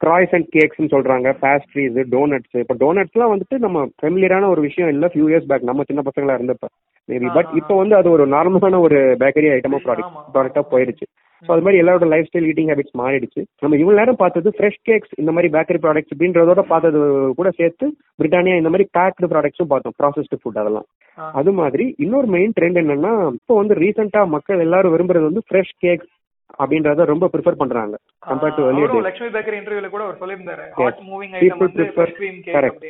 கிராய்ஸ் 0.00 0.32
அண்ட் 0.32 0.48
கேக்ஸ்னு 0.54 0.92
சொல்றாங்க 0.92 1.28
பேஸ்ட்ரீஸ் 1.42 1.98
டோனட்ஸ் 2.10 2.56
இப்போ 2.60 2.74
டோனட்ஸ்லாம் 2.80 3.32
வந்துட்டு 3.32 3.56
நம்ம 3.58 3.84
ஃபெமிலியரான 3.98 4.48
ஒரு 4.48 4.60
விஷயம் 4.60 4.88
இல்லை 4.88 5.08
ஃபியூ 5.08 5.26
இயர்ஸ் 5.28 5.50
பேக் 5.50 5.68
நம்ம 5.68 5.82
சின்ன 5.82 6.02
பசங்களா 6.02 6.36
இருந்தப்ப. 6.38 6.66
மேபி 7.08 7.28
பட் 7.34 7.50
இப்போ 7.56 7.74
வந்து 7.76 7.94
அது 7.96 8.08
ஒரு 8.10 8.24
நார்மலான 8.28 8.80
ஒரு 8.80 8.98
பேக்கரி 9.20 9.48
ஐட்டமா 9.52 9.78
ப்ராடக்ட் 9.84 10.16
ப்ராடக்டா 10.34 10.62
போயிருச்சு 10.70 11.06
ஸோ 11.46 11.50
அது 11.54 11.64
மாதிரி 11.66 11.80
எல்லாரோட 11.82 12.06
லைஃப் 12.12 12.28
ஸ்டைல் 12.28 12.48
ஈட்டிங் 12.50 12.70
ஹேபிட்ஸ் 12.70 12.98
மாறிடுச்சு. 13.00 13.42
நம்ம 13.62 13.78
இவ்வளவு 13.82 13.98
நேரம் 14.00 14.20
பார்த்தது 14.22 14.48
ஃப்ரெஷ் 14.56 14.80
கேக்ஸ் 14.88 15.12
இந்த 15.22 15.30
மாதிரி 15.36 15.50
பேக்கரி 15.56 15.80
ப்ராடக்ட்ஸ் 15.84 16.14
அப்படின்றதோட 16.14 16.62
பார்த்தது 16.72 16.98
கூட 17.38 17.50
சேர்த்து 17.60 17.86
பிரிட்டானியா 18.20 18.58
இந்த 18.60 18.72
மாதிரி 18.74 18.86
பேக்டு 18.98 19.30
ப்ராடக்ட்ஸும் 19.32 19.70
பார்த்தோம். 19.72 19.96
ப்ராசஸ்டு 20.00 20.40
ஃபுட் 20.40 20.60
அதெல்லாம். 20.62 20.88
அது 21.40 21.52
மாதிரி 21.60 21.86
இன்னொரு 22.06 22.28
மெயின் 22.36 22.56
ட்ரெண்ட் 22.58 22.80
என்னன்னா 22.82 23.12
இப்போ 23.38 23.54
வந்து 23.60 23.76
ரீசெண்டா 23.84 24.22
மக்கள் 24.34 24.64
எல்லாரும் 24.66 24.94
விரும்புறது 24.96 25.30
வந்து 25.30 25.44
ஃப்ரெஷ் 25.48 25.76
கேக்ஸ் 25.86 26.12
அப்படின்றத 26.62 27.04
ரொம்ப 27.10 27.26
ப்ரிஃபர் 27.32 27.60
பண்றாங்க. 27.60 27.94
Compared 28.30 28.56
to 28.58 28.64
earlier 28.68 28.88
days. 28.88 29.04
Lakshmi 29.06 29.30
bakery 29.36 29.56
இன்டர்வியூல 29.60 29.88
கூட 29.94 30.02
அவர் 30.06 30.18
சொல்லியிருந்தாரு. 30.22 30.64
Yes. 30.64 30.74
ஹாட் 30.80 31.00
மூவிங் 31.12 31.32
ஐட்டம் 31.38 31.62
வந்து 31.62 31.86
கேக். 32.48 32.82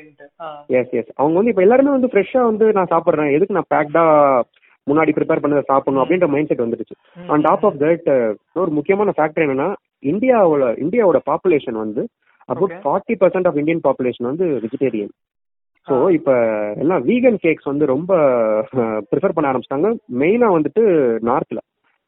எஸ் 0.79 0.95
எஸ் 1.01 1.13
அவங்க 1.21 1.37
வந்து 1.39 1.53
இப்போ 1.53 1.65
எல்லாருமே 1.67 1.93
வந்து 1.97 2.11
ஃப்ரெஷ்ஷாக 2.15 2.51
வந்து 2.51 2.69
நான் 2.79 2.93
சாப்பிட்றேன். 2.95 3.31
எதுக்கு 3.37 3.57
நான் 3.59 3.73
பேக்டா 3.75 4.05
முன்னாடி 4.87 5.11
ப்ரிப்பேர் 5.17 5.43
பண்ணதை 5.43 5.63
சாப்பிடணும் 5.69 6.03
அப்படின்ற 6.03 6.29
மைண்ட் 6.31 6.51
செட் 6.51 6.65
வந்துருச்சு 6.65 6.95
ஆன் 7.29 7.45
டாப் 7.47 7.65
ஆஃப் 7.69 7.81
தட் 7.83 8.09
ஒரு 8.57 8.71
முக்கியமான 8.79 9.13
ஃபேக்டர் 9.17 9.45
என்னன்னா 9.47 9.69
இந்தியாவோட 10.13 10.65
இந்தியாவோட 10.85 11.19
பாப்புலேஷன் 11.29 11.83
வந்து 11.83 12.03
about. 12.49 12.73
Forty 12.83 13.15
percent 13.21 13.49
of 13.49 13.59
Indian 13.61 13.85
population 13.85 14.31
வந்து 14.31 14.47
வெஜிடேரியன் 14.65 15.13
ஸோ 15.87 15.95
இப்போ 16.17 16.35
எல்லாம் 16.83 17.05
வீகன் 17.07 17.39
கேக்ஸ் 17.45 17.71
வந்து 17.71 17.85
ரொம்ப 17.93 18.11
ப்ரிஃபர் 19.11 19.35
பண்ண 19.37 19.51
ஆரம்பிச்சிட்டாங்க. 19.51 19.89
மெயினாக 20.21 20.57
வந்துட்டு 20.57 20.83
நார்த்ல 21.29 21.61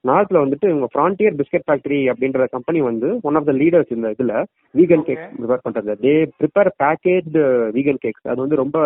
நார்த்ல 0.05 0.43
வந்துட்டு 0.43 0.67
இவங்க 0.71 0.87
ஃப்ரான்டியர் 0.93 1.37
பிஸ்கட் 1.39 1.67
ஃபேக்டரி 1.67 2.01
அப்படின்ற 2.11 2.47
கம்பெனி 2.55 2.81
வந்து 2.83 3.09
ஒன் 3.23 3.37
ஆஃப் 3.39 3.49
த 3.49 3.53
லீடர்ஸ் 3.61 3.95
இந்த 3.97 4.09
இதுல 4.15 4.33
வீகன். 4.75 5.05
கேக்ஸ் 5.07 5.31
ப்ரிப்பேர் 5.37 5.65
பண்றது. 5.67 5.95
They 6.05 6.13
prepare 6.41 6.71
packaged 6.83 7.43
vegan 7.77 8.03
cakes 8.05 8.27
அது 8.31 8.39
வந்து 8.45 8.61
ரொம்ப 8.63 8.79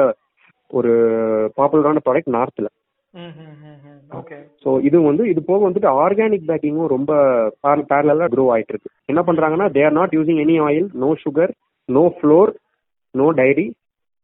ஒரு 0.71 0.93
பாப்புலரான 1.59 2.03
ப்ராடக்ட் 2.07 2.35
நார்த்ல 2.35 2.69
ஸோ 4.63 4.71
இது 4.89 4.99
வந்து 5.03 5.25
இது 5.31 5.41
போக 5.43 5.61
வந்துட்டு 5.65 5.89
ஆர்கானிக் 6.03 6.49
பேக்கிங்கும் 6.49 6.93
ரொம்ப 6.95 7.13
பேரலாக 7.91 8.29
க்ரோ 8.35 8.45
ஆயிட்டு 8.55 8.75
இருக்கு 8.75 8.91
என்ன 9.09 9.21
பண்றாங்கன்னா 9.29 9.69
they 9.77 9.85
are 9.85 9.97
not 9.99 10.17
using 10.19 10.43
any 10.45 10.57
oil 10.67 10.89
no 11.03 11.11
sugar 11.25 11.53
no 11.89 12.05
flour 12.17 12.53
no 13.15 13.27
dairy 13.41 13.67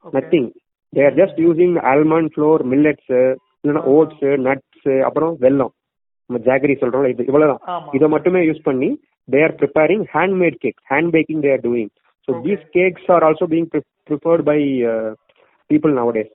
nothing 0.04 0.48
they 0.92 1.02
are 1.06 1.16
just 1.20 1.40
using 1.46 1.76
almond 1.92 2.32
flour 2.34 2.62
millets 2.72 3.14
இல்லைன்னா 3.64 3.84
ஓட்ஸ் 3.94 4.24
நட்ஸ் 4.46 4.70
அப்புறம் 5.08 5.34
வெல்லம். 5.44 5.72
நம்ம 6.30 6.38
ஜாகரி 6.46 6.74
சொல்றோம்ல 6.80 7.10
இது 7.12 7.28
இவ்வளவுதான். 7.30 7.62
இதை 7.96 8.06
மட்டுமே 8.14 8.40
யூஸ் 8.42 8.66
பண்ணி 8.68 8.88
they 9.28 9.40
are 9.42 9.54
preparing 9.60 10.04
handmade 10.14 10.58
cake 10.64 10.78
hand 10.90 11.12
baking 11.14 11.42
they 11.44 11.52
are 11.52 11.64
doing 11.66 11.90
so. 12.28 12.32
These 12.46 12.64
cakes 12.76 13.08
are 13.14 13.24
also 13.28 13.46
being 13.52 13.68
preferred 14.08 14.44
by 14.50 14.58
people 15.70 15.92
nowadays 15.98 16.32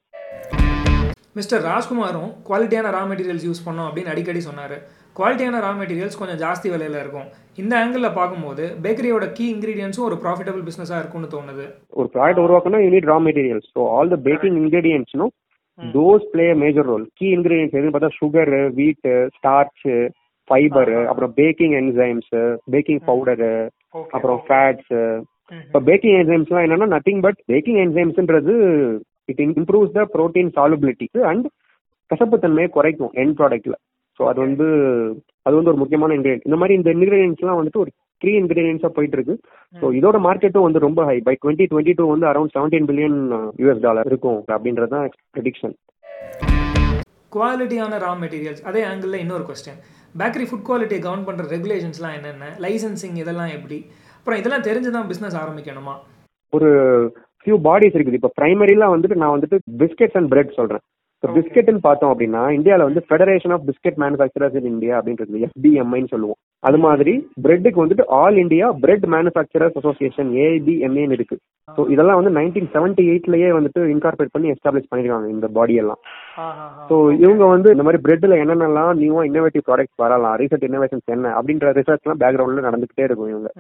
mister 1.36 1.62
ராஜ்குமாரும் 1.70 2.32
குவாலிட்டியான 2.48 2.92
ரா 2.96 3.02
மெட்டீரியல்ஸ் 3.10 3.46
யூஸ் 3.48 3.66
பண்ணோம் 3.66 3.88
அப்படின்னு 3.90 4.12
அடிக்கடி 4.14 4.42
சொன்னார். 4.48 4.76
குவாலிட்டியான 5.18 5.60
ரா 5.66 5.72
மெட்டீரியல்ஸ் 5.80 6.20
கொஞ்சம் 6.22 6.40
ஜாஸ்தி 6.44 6.68
விலையில 6.74 7.02
இருக்கும். 7.04 7.28
இந்த 7.62 7.74
ஆங்கிளில் 7.82 8.16
பார்க்கும்போது 8.18 8.64
பேக்கரியோட 8.84 9.26
கீ 9.38 9.46
இன்க்ரீடியன்ஸும் 9.54 10.08
ஒரு 10.10 10.18
ப்ராஃபிட்டபிள் 10.24 10.64
பிஸ்னஸாக 10.70 11.02
இருக்கும்னு 11.02 11.30
தோணுது. 11.36 11.66
ஒரு 12.00 12.08
ப்ராடக்ட் 12.14 12.44
உருவாக்கணும் 12.46 12.84
you 12.84 12.90
need 12.96 13.10
raw 13.12 13.18
materials 13.28 13.70
so 13.76 13.84
all 13.96 14.14
the 14.16 14.20
baking 14.28 14.58
இன்கிரீடியன்ஸ்னோ 14.62 15.28
those 15.80 16.26
play 16.34 16.46
major 16.64 16.88
role 16.92 17.06
key 17.20 17.28
ingredients 17.38 17.76
எதுன்னு 17.78 17.96
பார்த்தா 17.96 18.16
சுகர் 18.20 18.54
வீட்டு 18.80 19.12
ஸ்டார்ச் 19.38 19.84
ஃபைபர் 20.50 20.94
அப்புறம் 21.10 21.34
பேக்கிங் 21.42 21.76
என்சைம்ஸ் 21.82 22.32
பேக்கிங் 22.76 23.04
பவுடரு 23.10 23.54
அப்புறம் 24.16 24.40
ஃபேட்ஸ் 24.48 24.94
இப்போ 25.68 25.80
பேக்கிங் 25.90 26.18
என்சைம்ஸ்லாம் 26.22 26.66
என்னன்னா 26.66 26.90
nothing 26.96 27.22
but 27.28 27.40
baking 27.52 27.80
என்சைம்ஸ்ன்றது 27.86 28.56
it 29.32 29.42
improves 29.60 29.96
the 29.98 30.04
protein 30.16 30.52
solubility 30.58 31.08
and 31.32 31.48
கசப்புத்தன்மையை 32.12 32.70
குறைக்கும் 32.78 33.14
end 33.24 33.36
ப்ராடக்ட்ல 33.40 33.76
so 34.20 34.24
அது 34.30 34.40
வந்து 34.46 34.68
அது 35.46 35.56
வந்து 35.58 35.72
ஒரு 35.74 35.82
முக்கியமான 35.82 36.16
இன்கிரீடியன்ட் 36.18 36.48
இந்த 36.48 36.58
மாதிரி 36.62 36.78
இந்த 36.80 36.90
இன்கிரீடியன்ஸ்லாம் 36.96 37.60
வந்துட்டு 37.60 37.84
ஒரு 37.84 37.92
த்ரீ 38.22 38.32
இன்கிரீடியன்ஸாக 38.40 38.92
போயிட்டு 38.96 39.18
இருக்கு 39.18 39.36
ஸோ 39.76 39.88
இதோட 40.00 40.18
மார்க்கெட்டும் 40.26 40.66
வந்து 40.68 40.80
ரொம்ப 40.88 41.04
high 41.10 41.18
by 41.28 41.36
twenty 41.44 41.68
twenty 41.72 41.94
two 42.00 42.08
வந்து 42.14 42.28
around 42.32 42.54
seventeen 42.56 42.88
billion 42.90 43.20
US 43.62 43.86
dollar 43.86 44.10
இருக்கும் 44.12 44.42
அப்படின்றது 44.56 44.94
தான் 44.96 45.08
ப்ரெடிக்ஷன் 45.36 45.76
குவாலிட்டியான 47.36 47.98
ரா 48.04 48.12
மெட்டீரியல்ஸ் 48.22 48.64
அதே 48.70 48.82
ஆங்கிளில் 48.92 49.22
இன்னொரு 49.24 49.44
கொஸ்டின் 49.50 49.80
பேக்கரி 50.16 50.46
ஃபுட் 50.50 50.68
குவாலிட்டியை 50.68 51.02
கவர்ன் 51.02 51.26
பண்ணுற 51.28 51.44
ரெகுலேஷன்ஸ்லாம் 51.56 52.16
என்னென்ன? 52.18 52.46
லைசன்சிங் 52.60 53.18
இதெல்லாம் 53.24 53.52
எப்படி? 53.58 53.78
அப்புறம் 54.18 54.40
இதெல்லாம் 54.40 54.66
தெரிஞ்சு 54.68 54.92
தான் 54.96 55.10
பிஸ்னஸ் 55.12 55.38
ஆரம்பிக்கணுமா? 55.42 55.94
ஒரு 56.54 56.70
ஃபியூ 57.42 57.58
பாடிஸ் 57.68 57.98
இருக்குது. 57.98 58.20
இப்போ 58.22 58.32
பிரைமரிலாம் 58.40 58.96
வந்துட்டு 58.96 59.22
நான் 59.24 59.36
வந்துட்டு 59.36 59.60
பிஸ்கெட்ஸ் 59.84 60.18
அண்ட் 60.20 60.32
பிரெட் 60.34 60.58
சொல்றேன். 60.62 60.84
இப்போ 61.16 61.32
பிஸ்கெட்னு 61.38 61.82
பார்த்தோம் 61.86 62.12
அப்படின்னா 62.14 62.42
இந்தியாவில் 62.58 62.86
வந்து 62.88 63.02
federation 63.08 63.54
of 63.56 63.64
biscuit 63.70 63.98
manufacturers 64.04 64.54
in 64.60 64.70
India 64.76 64.94
அப்படின்றது 65.00 65.42
எஃபிஎம்ஐன்னு 65.48 66.12
சொல்லுவோம். 66.14 66.38
அது 66.68 66.78
மாதிரி 66.86 67.14
பிரெட்டுக்கு 67.44 67.82
வந்துட்டு 67.82 68.06
all 68.20 68.38
India 68.44 68.68
bread 68.84 69.06
manufacturers 69.16 69.76
association 69.82 70.30
ஏஐபிஎம்ஏன்னு 70.44 71.18
இருக்கு. 71.18 71.38
ஸோ 71.76 71.82
இதெல்லாம் 71.94 72.20
வந்து 72.20 72.34
நைன்டீன் 72.38 72.72
செவன்டி 72.76 73.04
எயிட்லயே 73.12 73.50
வந்துட்டு 73.58 73.82
இன்கார்பரேட் 73.96 74.34
பண்ணி 74.36 74.54
எஸ்டாப்ளிஷ் 74.54 74.90
பண்ணிருக்காங்க 74.92 75.30
இந்த 75.36 75.50
பாடி 75.58 75.76
எல்லாம். 75.84 76.02
ஸோ 76.90 76.96
இவங்க 77.26 77.44
வந்து 77.56 77.70
இந்த 77.76 77.86
மாதிரி 77.88 78.04
பிரெட்ல 78.08 78.40
என்னென்னலாம் 78.46 78.96
நியூவா 79.04 79.24
இன்னோவேட்டிவ் 79.30 79.68
ப்ராடக்ட்ஸ் 79.70 80.02
வரலாம் 80.06 80.36
ரீசெண்ட் 80.44 80.68
இன்னோவேஷன்ஸ் 80.70 81.16
என்ன 81.18 81.36
அப்படின்ற 81.38 81.76
ரிசர்ச்லாம் 81.82 82.24
பேக்ரவுண்ட்ல 82.26 82.68
நடந்துகிட்டே 82.70 83.08
இருக்கும் 83.10 83.32
இவங்க. 83.36 83.52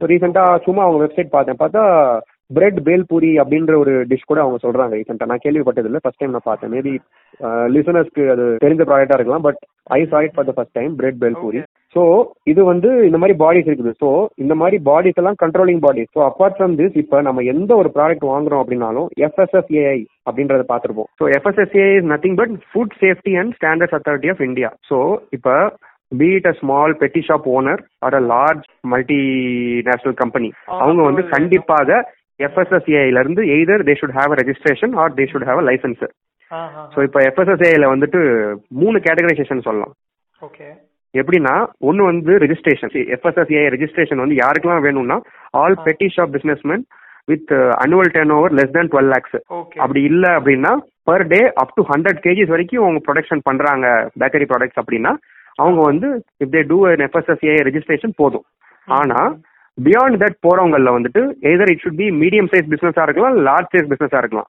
ஸோ 0.00 0.12
ரீசெண்டா 0.14 0.46
சும்மா 0.68 0.84
அவங்க 0.86 1.00
வெப்சைட் 1.06 1.36
பார்த்தேன். 1.36 1.60
பார்த்தா 1.64 1.84
பிரெட் 2.50 2.80
பேல்பூரி 2.86 3.30
அப்படின்ற 3.42 3.74
ஒரு 3.82 3.92
டிஷ் 4.10 4.28
கூட 4.30 4.40
அவங்க 4.42 4.58
சொல்றாங்க 4.64 4.98
ரீசெண்டா 4.98 5.30
நான் 5.30 5.44
கேள்விப்பட்டது 5.44 5.88
இல்லை 5.90 6.00
ஃபர்ஸ்ட் 6.02 6.20
டைம் 6.20 6.34
நான் 6.34 6.48
பார்த்தேன். 6.50 6.72
மேபி 6.74 6.92
லிசனர்ஸ்க்கு 7.76 8.24
அது 8.34 8.44
தெரிஞ்ச 8.64 8.82
ப்ராடக்டா 8.90 9.16
இருக்கலாம் 9.18 9.46
but 9.46 9.58
I 9.96 10.00
saw 10.12 10.20
it 10.26 10.36
for 10.36 10.48
the 10.50 10.54
first 10.56 10.76
time 10.78 10.92
bread 11.00 11.18
bhelpuri 11.22 11.60
so 11.94 12.02
இது 12.52 12.60
வந்து 12.70 12.88
இந்த 13.08 13.18
மாதிரி 13.20 13.34
பாடிஸ் 13.42 13.68
இருக்குது. 13.68 13.92
ஸோ 14.00 14.08
இந்த 14.42 14.54
மாதிரி 14.62 14.76
பாடிஸ் 14.88 15.18
எல்லாம் 15.20 15.38
controlling 15.42 15.82
bodies 15.84 16.10
so 16.16 16.20
apart 16.28 16.56
from 16.56 16.74
this 16.80 16.96
இப்போ 17.02 17.18
நம்ம 17.28 17.44
எந்த 17.52 17.70
ஒரு 17.82 17.90
ப்ராடக்ட் 17.96 18.26
வாங்குறோம் 18.32 18.62
அப்படின்னாலும் 18.62 19.08
எஃப்எஸ்எஸ்ஏஐ 19.28 19.98
அப்படின்றத 20.28 20.64
பார்த்துருப்போம். 20.72 21.08
So 21.20 21.26
FSSAI 21.38 21.92
is 21.98 22.10
nothing 22.12 22.38
but 22.40 22.54
food 22.70 22.96
safety 23.02 23.34
and 23.42 23.54
standards 23.58 23.96
authority 23.98 24.30
of 24.34 24.44
India 24.48 24.70
so 24.90 24.98
இப்போ 25.38 25.54
be 26.12 26.28
it 26.38 26.50
a 26.50 26.54
small 26.60 26.94
petty 27.02 27.22
shop 27.28 27.48
owner 27.56 27.80
or 28.06 28.16
a 28.20 28.22
large 28.34 28.66
multinational 29.88 30.18
company 30.22 30.50
அவங்க 30.82 31.00
வந்து 31.08 31.24
கண்டிப்பாக 31.34 31.98
எஃப்எஸ்எஸ்ஏஐல 32.40 33.22
இருந்து 33.24 33.42
either 33.56 33.84
they 33.88 33.94
should 34.00 34.16
have 34.18 34.32
registration 34.40 34.94
or 35.02 35.14
they 35.18 35.26
should 35.30 35.46
have 35.50 35.60
licence 35.68 36.04
so 36.94 36.98
இப்போ 37.06 37.20
எஃப்எஸ்எஸ்ஏல 37.28 37.86
வந்துட்டு 37.92 38.20
மூணு 38.80 38.96
கேட்டகரைசேஷன் 39.06 39.64
சொல்லலாம். 39.68 39.94
ஓகே 40.42 40.66
எப்படின்னா 41.14 41.54
ஒன்று 41.88 42.02
வந்து 42.10 42.32
ரெஜிஸ்ட்ரேஷன் 42.44 42.92
எஃப்எஸ்எஸ்ஏ 43.16 43.62
ரெஜிஸ்ட்ரேஷன் 43.74 44.22
வந்து 44.22 44.36
யாருக்கெல்லாம் 44.42 44.84
வேணும்னா 44.86 45.16
all 45.60 45.76
petty 45.86 46.08
shop 46.16 46.34
businessman 46.36 46.84
with 47.30 47.52
annual 47.84 48.12
ten 48.16 48.34
over 48.36 48.54
less 48.58 48.74
than 48.76 48.90
twelve 48.92 49.10
lakhs 49.14 49.36
அப்படி 49.82 50.02
இல்லை 50.10 50.30
அப்படின்னா 50.38 50.72
per 51.10 51.24
day 51.32 51.40
up 51.62 51.74
to 51.78 51.82
hundred 51.92 52.20
KGs 52.26 52.52
வரைக்கும் 52.54 52.84
அவங்க 52.84 53.00
ப்ரொடக்ஷன் 53.06 53.42
பண்றாங்க 53.48 53.86
பேக்கரி 54.22 54.46
ப்ராடக்ட்ஸ் 54.52 54.80
அப்படின்னா 54.82 55.12
அவங்க 55.58 55.80
வந்து 55.90 56.08
இப் 56.44 56.54
தே 56.54 56.62
டூ 56.70 56.78
எஃப்எஸ்எஸ்ஏ 57.06 57.56
ரெஜிஸ்ட்ரேஷன் 57.68 58.14
போதும். 58.20 58.46
ஆனா 58.88 59.20
பியாண்ட் 59.78 60.20
தட் 60.22 60.36
போறவங்கல 60.46 60.92
வந்துட்டு 60.96 61.22
either 61.52 61.70
it 61.72 61.82
should 61.84 62.00
be 62.02 62.08
medium 62.22 62.50
size 62.52 62.70
பிசினஸா 62.74 63.04
இருக்கலாம் 63.06 63.38
லார்ஜ் 63.48 63.72
சைஸ் 63.74 63.90
பிசினஸா 63.92 64.20
இருக்கலாம். 64.22 64.48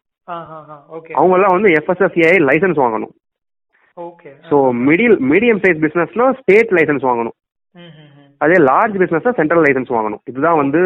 அவங்க 1.20 1.34
எல்லாம் 1.38 1.56
வந்து 1.56 1.70
எஃப்எஸ்எஸ்ஏ 1.80 2.32
லைசன்ஸ் 2.50 2.80
வாங்கணும். 2.84 3.14
ஸோ 4.50 4.58
மிடில் 4.88 5.18
மீடியம் 5.32 5.62
சைஸ் 5.64 5.82
பிசினஸ்னா 5.86 6.28
ஸ்டேட் 6.40 6.72
லைசன்ஸ் 6.78 7.08
வாங்கணும். 7.10 7.36
அதே 8.44 8.58
லார்ஜ் 8.70 8.96
பிசினஸ்னா 9.02 9.34
சென்ட்ரல் 9.40 9.66
லைசன்ஸ் 9.66 9.92
வாங்கணும். 9.98 10.22
இதுதான் 10.32 10.62
வந்து 10.64 10.82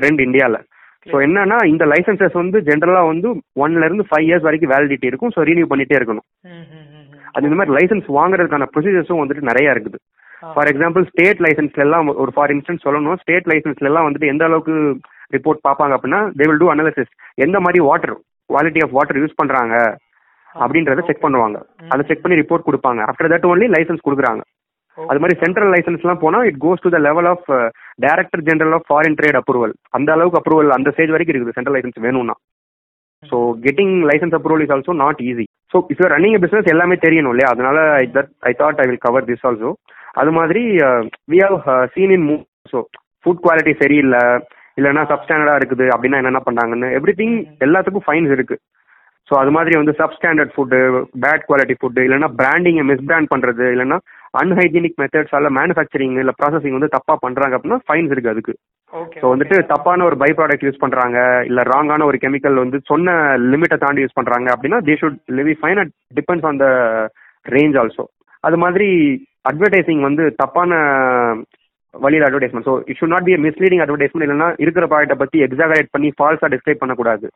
ட்ரெண்ட் 0.00 0.22
இந்தியாவில் 0.26 0.62
ஸோ 1.10 1.16
என்னன்னா 1.24 1.56
இந்த 1.72 1.84
லைசன்சஸ் 1.90 2.36
வந்து 2.40 2.58
ஜென்ரலா 2.68 3.02
வந்து 3.10 3.28
ஒன்ல 3.64 3.88
இருந்து 3.88 4.04
ஃபைவ் 4.08 4.24
இயர்ஸ் 4.28 4.46
வரைக்கும் 4.46 4.72
வேலிடிட்டி 4.74 5.06
இருக்கும். 5.10 5.32
ஸோ 5.34 5.40
ரீனியூ 5.48 5.66
பண்ணிட்டே 5.72 5.98
இருக்கணும். 5.98 6.26
அது 7.34 7.46
இந்த 7.48 7.58
மாதிரி 7.58 7.74
லைசன்ஸ் 7.76 8.08
வாங்குறதுக்கான 8.18 8.66
ப்ரொசீஜர்ஸும் 8.74 9.20
வந்துட்டு 9.22 9.48
நிறைய 9.50 9.74
இருக்குது. 9.74 9.98
ஃபார் 10.54 10.70
எக்ஸாம்பிள் 10.72 11.04
ஸ்டேட் 11.10 11.42
லைசன்ஸ்ல 11.46 11.84
எல்லாம் 11.86 12.08
ஒரு 12.22 12.32
ஃபார் 12.36 12.52
இன்ஸ்டன்ஸ் 12.54 12.84
சொல்லணும். 12.86 13.18
ஸ்டேட் 13.22 13.48
லைசன்ஸ்ல 13.52 13.90
எல்லாம் 13.90 14.06
வந்துட்டு 14.08 14.32
எந்த 14.32 14.44
அளவுக்கு 14.48 14.74
ரிப்போர்ட் 15.36 15.64
பார்ப்பாங்க 15.68 15.94
அப்படின்னா 15.96 16.20
தே 16.38 16.46
வில் 16.48 16.62
டூ 16.62 16.68
அனாலிசிஸ் 16.74 17.12
எந்த 17.46 17.56
மாதிரி 17.66 17.80
water 17.90 18.14
quality 18.50 18.82
of 18.84 18.96
water 18.98 19.20
use 19.22 19.38
பண்றாங்க 19.40 19.76
அப்படின்றத 20.64 21.02
செக் 21.06 21.24
பண்ணுவாங்க. 21.24 21.56
அதை 21.92 22.02
செக் 22.08 22.22
பண்ணி 22.24 22.36
ரிப்போர்ட் 22.42 22.68
கொடுப்பாங்க. 22.68 23.00
ஆஃப்டர் 23.10 23.32
தட் 23.32 23.48
ஒன்லி 23.52 23.66
லைசன்ஸ் 23.76 24.04
கொடுக்குறாங்க. 24.06 24.42
அது 24.98 25.20
மாதிரி 25.22 25.36
சென்ட்ரல் 25.40 25.72
லைசன்ஸ்லாம் 25.72 26.20
போனா 26.22 26.38
it 26.48 26.60
goes 26.62 26.84
to 26.84 26.90
the 26.94 26.98
level 27.06 27.28
of 27.32 27.48
director 28.04 28.44
general 28.46 28.76
of 28.76 28.86
foreign 28.90 29.16
trade 29.18 29.38
approval 29.40 29.74
அந்த 29.96 30.10
அளவுக்கு 30.14 30.38
அப்ரூவல் 30.40 30.70
அந்த 30.76 30.92
ஸ்டேஜ் 30.94 31.12
வரைக்கும் 31.14 31.34
இருக்குது 31.34 31.56
சென்ட்ரல் 31.56 31.76
லைசன்ஸ் 31.76 32.04
வேணும்னா. 32.06 32.36
So 33.30 33.36
getting 33.66 33.94
licence 34.10 34.36
approval 34.38 34.64
is 34.64 34.72
also 34.76 34.94
not 35.02 35.20
easy 35.28 35.46
so 35.72 35.76
if 35.92 36.00
you 36.02 36.08
running 36.14 36.38
business 36.44 36.72
எல்லாமே 36.74 36.96
தெரியணும் 37.04 37.32
இல்லையா? 37.34 37.50
அதனால 37.54 37.78
I 38.02 38.04
that 38.16 38.30
I 38.50 38.52
thought 38.62 38.80
I 38.84 38.86
will 38.90 39.04
cover 39.06 39.28
this 39.30 39.46
also 39.50 39.70
அது 40.16 40.30
மாதிரி 40.32 40.62
we 41.32 41.38
have 41.44 41.58
seen 41.94 42.14
in 42.16 42.26
move 42.28 42.42
so 42.72 42.78
food 43.24 43.42
quality 43.44 43.74
சரியில்லை 43.82 44.22
இல்லைன்னா 44.78 45.02
சப்ஸ்டாண்டர்டா 45.10 45.54
இருக்குது 45.58 45.86
அப்படின்னா 45.92 46.20
என்னென்ன 46.20 46.40
பண்ணாங்கன்னு 46.46 46.88
எவ்ரி 46.98 47.14
திங் 47.20 47.36
எல்லாத்துக்கும் 47.66 48.06
ஃபைன்ஸ் 48.06 48.32
இருக்கு. 48.36 48.56
ஸோ 49.28 49.34
அது 49.38 49.50
மாதிரி 49.50 49.74
வந்து 49.76 49.92
substandard 50.00 50.52
food 50.54 50.78
bad 51.22 51.46
quality 51.46 51.74
food 51.78 52.02
இல்லைன்னா 52.06 52.28
பிராண்டிங்கை 52.40 52.84
மிஸ்பிராண்ட் 52.90 53.30
பண்ணுறது 53.32 53.64
இல்லைன்னா 53.74 53.98
அன்ஹைஜீனிக் 54.34 54.98
மெத்தட்ஸால 55.02 55.50
மேனுஃபேக்சரிங் 55.58 56.16
இல்லை 56.22 56.34
ப்ராசஸிங் 56.40 56.76
வந்து 56.76 56.94
தப்பாக 56.94 57.18
பண்ணுறாங்க 57.24 57.56
அப்படின்னா 57.56 57.80
ஃபைன்ஸ் 57.86 58.12
இருக்கு 58.14 58.32
அதுக்கு. 58.34 58.54
ஸோ 59.14 59.26
வந்துட்டு 59.32 59.56
தப்பான 59.72 60.04
ஒரு 60.04 60.16
பை 60.16 60.30
ப்ராடக்ட் 60.38 60.66
யூஸ் 60.66 60.82
பண்ணுறாங்க 60.84 61.18
இல்லை 61.48 61.62
ராங்கான 61.72 62.06
ஒரு 62.10 62.18
கெமிக்கல் 62.24 62.62
வந்து 62.62 62.80
சொன்ன 62.90 63.14
லிமிட்டை 63.46 63.78
தாண்டி 63.78 64.04
யூஸ் 64.04 64.18
பண்ணுறாங்க 64.18 64.48
அப்படின்னா 64.54 64.80
they 64.88 64.96
should 65.00 65.18
levy 65.38 65.54
fine 65.62 65.80
at 65.82 65.92
depends 66.14 66.48
on 66.50 66.60
the 66.62 66.68
range 67.46 67.78
also 67.82 68.04
அது 68.44 68.58
மாதிரி 68.64 68.88
அட்வர்டைசிங் 69.50 70.02
வந்து 70.08 70.24
தப்பான 70.42 70.70
வழியில் 71.94 72.26
advertisement 72.26 72.68
so 72.68 72.74
it 72.90 72.98
should 73.00 73.14
not 73.14 73.26
be 73.28 73.34
misleading 73.46 73.82
advertisement 73.84 74.26
இல்லைன்னா 74.26 74.48
இருக்கிற 74.64 74.86
ப்ராடக்ட்டை 74.92 75.18
பற்றி 75.20 75.38
எக்ஸாகரேட் 75.46 75.92
பண்ணி 75.94 76.08
ஃபால்ஸாக 76.16 76.50
டிஸ்கிரைப் 76.54 76.82
பண்ணக்கூடாது. 76.82 77.26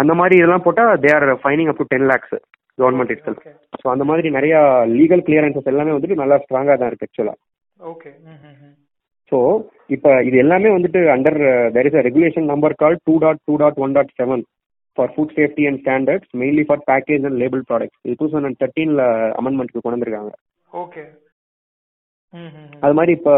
அந்த 0.00 0.12
மாதிரி 0.20 0.34
இதெல்லாம் 0.40 0.64
போட்டால் 0.66 1.00
they 1.04 1.10
are 1.16 1.26
fining 1.42 1.70
up 1.72 1.80
to 1.80 1.86
ten 1.92 2.08
lakhs 2.12 2.36
government 2.78 3.12
itself 3.26 3.42
so 3.80 3.86
அந்த 3.94 4.04
மாதிரி 4.10 4.28
நிறைய 4.36 4.54
லீகல் 4.98 5.24
கிளியரன்சஸ் 5.26 5.72
எல்லாமே 5.72 5.94
வந்துட்டு 5.96 6.20
நல்லா 6.22 6.38
ஸ்ட்ராங்காக 6.44 6.76
தான் 6.82 6.90
இருக்கு 6.90 7.08
ஆக்சுவலாக 7.08 7.38
ஓகே 7.92 8.10
ஸோ 9.32 9.38
இப்போ 9.94 10.12
இது 10.28 10.36
எல்லாமே 10.44 10.70
வந்துட்டு 10.76 11.00
under 11.14 11.38
there 11.74 11.88
is 11.88 11.98
a 12.00 12.04
regulation 12.08 12.50
number 12.52 12.80
call 12.82 12.96
two 13.08 13.16
dot 13.24 13.42
two 13.48 13.56
dot 13.62 13.80
one 13.84 13.94
dot 13.96 14.14
seven 14.20 14.42
for 14.98 15.12
food 15.14 15.34
safety 15.38 15.66
and 15.68 15.80
standards 15.82 16.30
mainly 16.40 16.64
for 16.68 16.82
package 16.90 17.26
and 17.28 17.38
label 17.42 17.62
products 17.68 18.00
இது 18.06 18.16
டூ 18.20 18.28
தௌசண்ட் 18.32 18.60
தேர்ட்டீனில் 18.62 19.02
அமெண்ட்மெண்ட்க்கு 19.40 19.82
கொண்டு 19.82 19.96
வந்திருக்காங்க. 19.96 20.32
ஓகே 20.72 21.02
அது 22.82 22.94
மாதிரி 22.98 23.12
இப்போ 23.18 23.34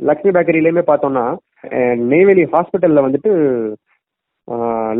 லக்ஷ்மி 0.00 0.30
பேக்கரியிலையுமே 0.34 0.84
பார்த்தோம்னா 0.90 1.24
நெய்வேலி 2.10 2.44
ஹாஸ்பிட்டலில் 2.54 3.06
வந்துட்டு 3.06 3.30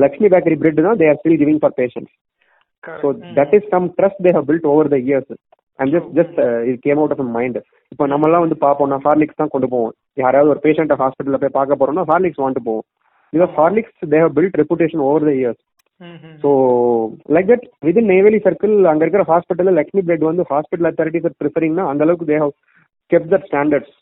லக்ஷ்மி 0.03 0.29
பேக்கரி 0.33 0.57
பிரெட் 0.63 0.87
தான் 0.87 0.99
they 1.03 1.09
are 1.11 1.21
still 1.21 1.41
giving 1.43 1.61
for 1.63 1.77
patients 1.81 2.15
so 2.85 3.09
that 3.39 3.55
is 3.59 3.71
some 3.75 3.87
trust 3.99 4.25
they 4.27 4.33
have 4.37 4.49
built 4.49 4.69
over 4.73 4.91
the 4.95 4.99
years 5.09 5.33
and 5.79 5.93
just 5.95 6.13
just 6.19 6.39
இது 6.69 6.77
கேம் 6.87 7.01
அவுட் 7.01 7.15
ஆஃப் 7.17 7.33
மைண்ட் 7.37 7.59
இப்போ 7.93 8.05
நம்மலாம் 8.13 8.45
வந்து 8.45 8.59
பார்ப்போம்னா 8.65 8.99
ஹார்லிக்ஸ் 9.05 9.41
தான் 9.41 9.53
கொண்டு 9.53 9.69
போவோம். 9.73 9.93
யாராவது 10.23 10.53
ஒரு 10.55 10.61
பேஷண்ட்டை 10.65 10.97
ஹாஸ்பிட்டலில் 11.03 11.43
போய் 11.43 11.57
பார்க்க 11.59 11.81
போறோம்னா 11.81 12.05
ஹார்லிக்ஸ் 12.11 12.41
வாங்கிட்டு 12.43 12.65
போவோம். 12.69 12.87
Because 13.33 13.53
Horlicks 13.59 14.11
they 14.13 14.19
have 14.25 14.35
built 14.39 14.59
reputation 14.61 15.05
over 15.09 15.27
the 15.29 15.33
years 15.41 15.63
so 16.43 16.51
like 17.35 17.49
that 17.51 17.65
within 17.87 18.11
Neyveli 18.13 18.41
circle 18.45 18.75
அங்கே 18.91 19.05
இருக்கிற 19.05 19.25
ஹாஸ்பிட்டலில் 19.31 19.79
லக்ஷ்மி 19.79 20.03
பிரெட் 20.09 20.29
வந்து 20.29 20.45
ஹாஸ்பிட்டல் 20.53 20.91
அத்தாரிட்டிஸ் 20.91 21.39
ப்ரிஃபரிங்னா 21.43 21.87
அந்த 21.93 22.05
அளவுக்கு 22.07 22.29
they 22.31 22.39
have 22.45 22.55
kept 23.11 23.33
that 23.35 23.49
standards 23.51 23.95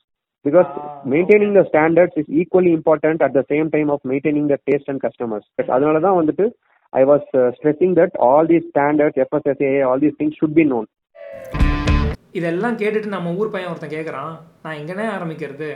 because 0.45 0.69
Ah, 0.73 0.91
maintaining 1.05 1.53
the 1.55 1.62
standards 1.69 2.12
is 2.17 2.26
equally 2.41 2.73
important 2.73 3.19
at 3.21 3.33
the 3.33 3.43
same 3.53 3.69
time 3.71 3.88
of 3.91 4.00
maintaining 4.05 4.47
the 4.47 4.59
taste 4.67 4.88
and 4.88 5.00
customers. 5.07 5.45
அதனால 5.75 6.00
தான் 6.05 6.19
வந்துட்டு 6.19 6.45
I 6.93 7.03
was 7.05 7.25
stressing 7.57 7.97
that 7.99 8.15
all 8.26 8.49
these 8.53 8.67
standards 8.69 9.21
FSSA 9.25 9.73
all 9.88 10.03
these 10.05 10.17
things 10.21 10.38
should 10.41 10.57
be 10.61 10.65
known 10.73 10.87
இதெல்லாம் 12.35 12.79
கேட்டுட்டு 12.83 13.15
நம்ம 13.17 13.33
ஊர் 13.41 13.53
பையன் 13.55 13.71
ஒருத்தன் 13.73 13.95
கேட்குறான் 13.97 14.33
நான் 14.65 14.79
எங்கனே 14.81 15.07
ஆரம்பிக்கிறது. 15.17 15.71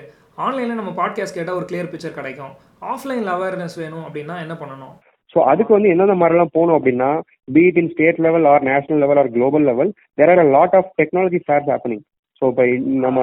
ஆன்லைனில் 0.47 0.81
நம்ம 0.81 0.93
பாட்காஸ்ட் 1.01 1.39
கேட்டால் 1.39 1.59
ஒரு 1.61 1.69
கிளியர் 1.71 1.93
பிக்சர் 1.95 2.19
கிடைக்கும். 2.19 2.53
ஆஃப்லைனில் 2.93 3.33
அவேர்னஸ் 3.37 3.79
வேணும் 3.83 4.05
அப்படின்னா 4.07 4.37
என்ன 4.45 4.57
பண்ணணும்? 4.63 4.95
ஸோ 5.35 5.39
அதுக்கு 5.51 5.73
வந்து 5.75 5.93
எந்தெந்த 5.93 6.17
மாதிரிலாம் 6.21 6.55
போகணும் 6.55 6.77
அப்படின்னா 6.79 7.11
be it 7.57 7.79
in 7.83 7.91
state 7.93 8.21
level 8.27 8.47
or 8.53 8.65
national 8.69 9.03
level 9.05 9.21
or 9.23 9.31
global 9.35 9.67
level 9.69 9.91
there 10.19 10.33
are 10.35 10.43
lot 10.57 10.77
of 10.79 10.91
technology 11.01 11.41
fairs 11.45 11.71
happening 11.73 12.03
so 12.43 12.47
இப்போ 12.51 12.65
நம்ம 13.05 13.19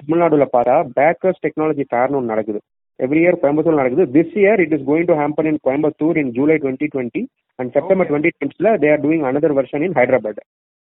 தமிழ்நாடுல 0.00 0.46
பார்த்தா 0.52 0.76
பேக்கர்ஸ் 0.98 1.42
டெக்னாலஜி 1.44 1.84
ஃபேர்னு 1.90 2.18
ஒன்று 2.18 2.32
நடக்குது. 2.32 2.58
எவ்ரி 3.00 3.20
இயர் 3.22 3.38
கோயம்புத்தூர் 3.40 3.80
நடக்குது. 3.80 4.04
This 4.14 4.36
year 4.40 4.60
it 4.64 4.74
is 4.76 4.84
going 4.88 5.08
to 5.08 5.16
happen 5.20 5.48
in 5.50 5.60
Coimbatore 5.66 6.18
in 6.22 6.30
July 6.36 6.56
twenty 6.62 6.86
twenty 6.94 7.22
and 7.58 7.70
September 7.76 8.08
twenty 8.10 8.30
டுவெண்ட்டில 8.34 8.70
they 8.82 8.90
are 8.94 9.02
doing 9.04 9.24
another 9.30 9.54
version 9.58 9.84
in 9.86 9.96
Hyderabad 9.98 10.40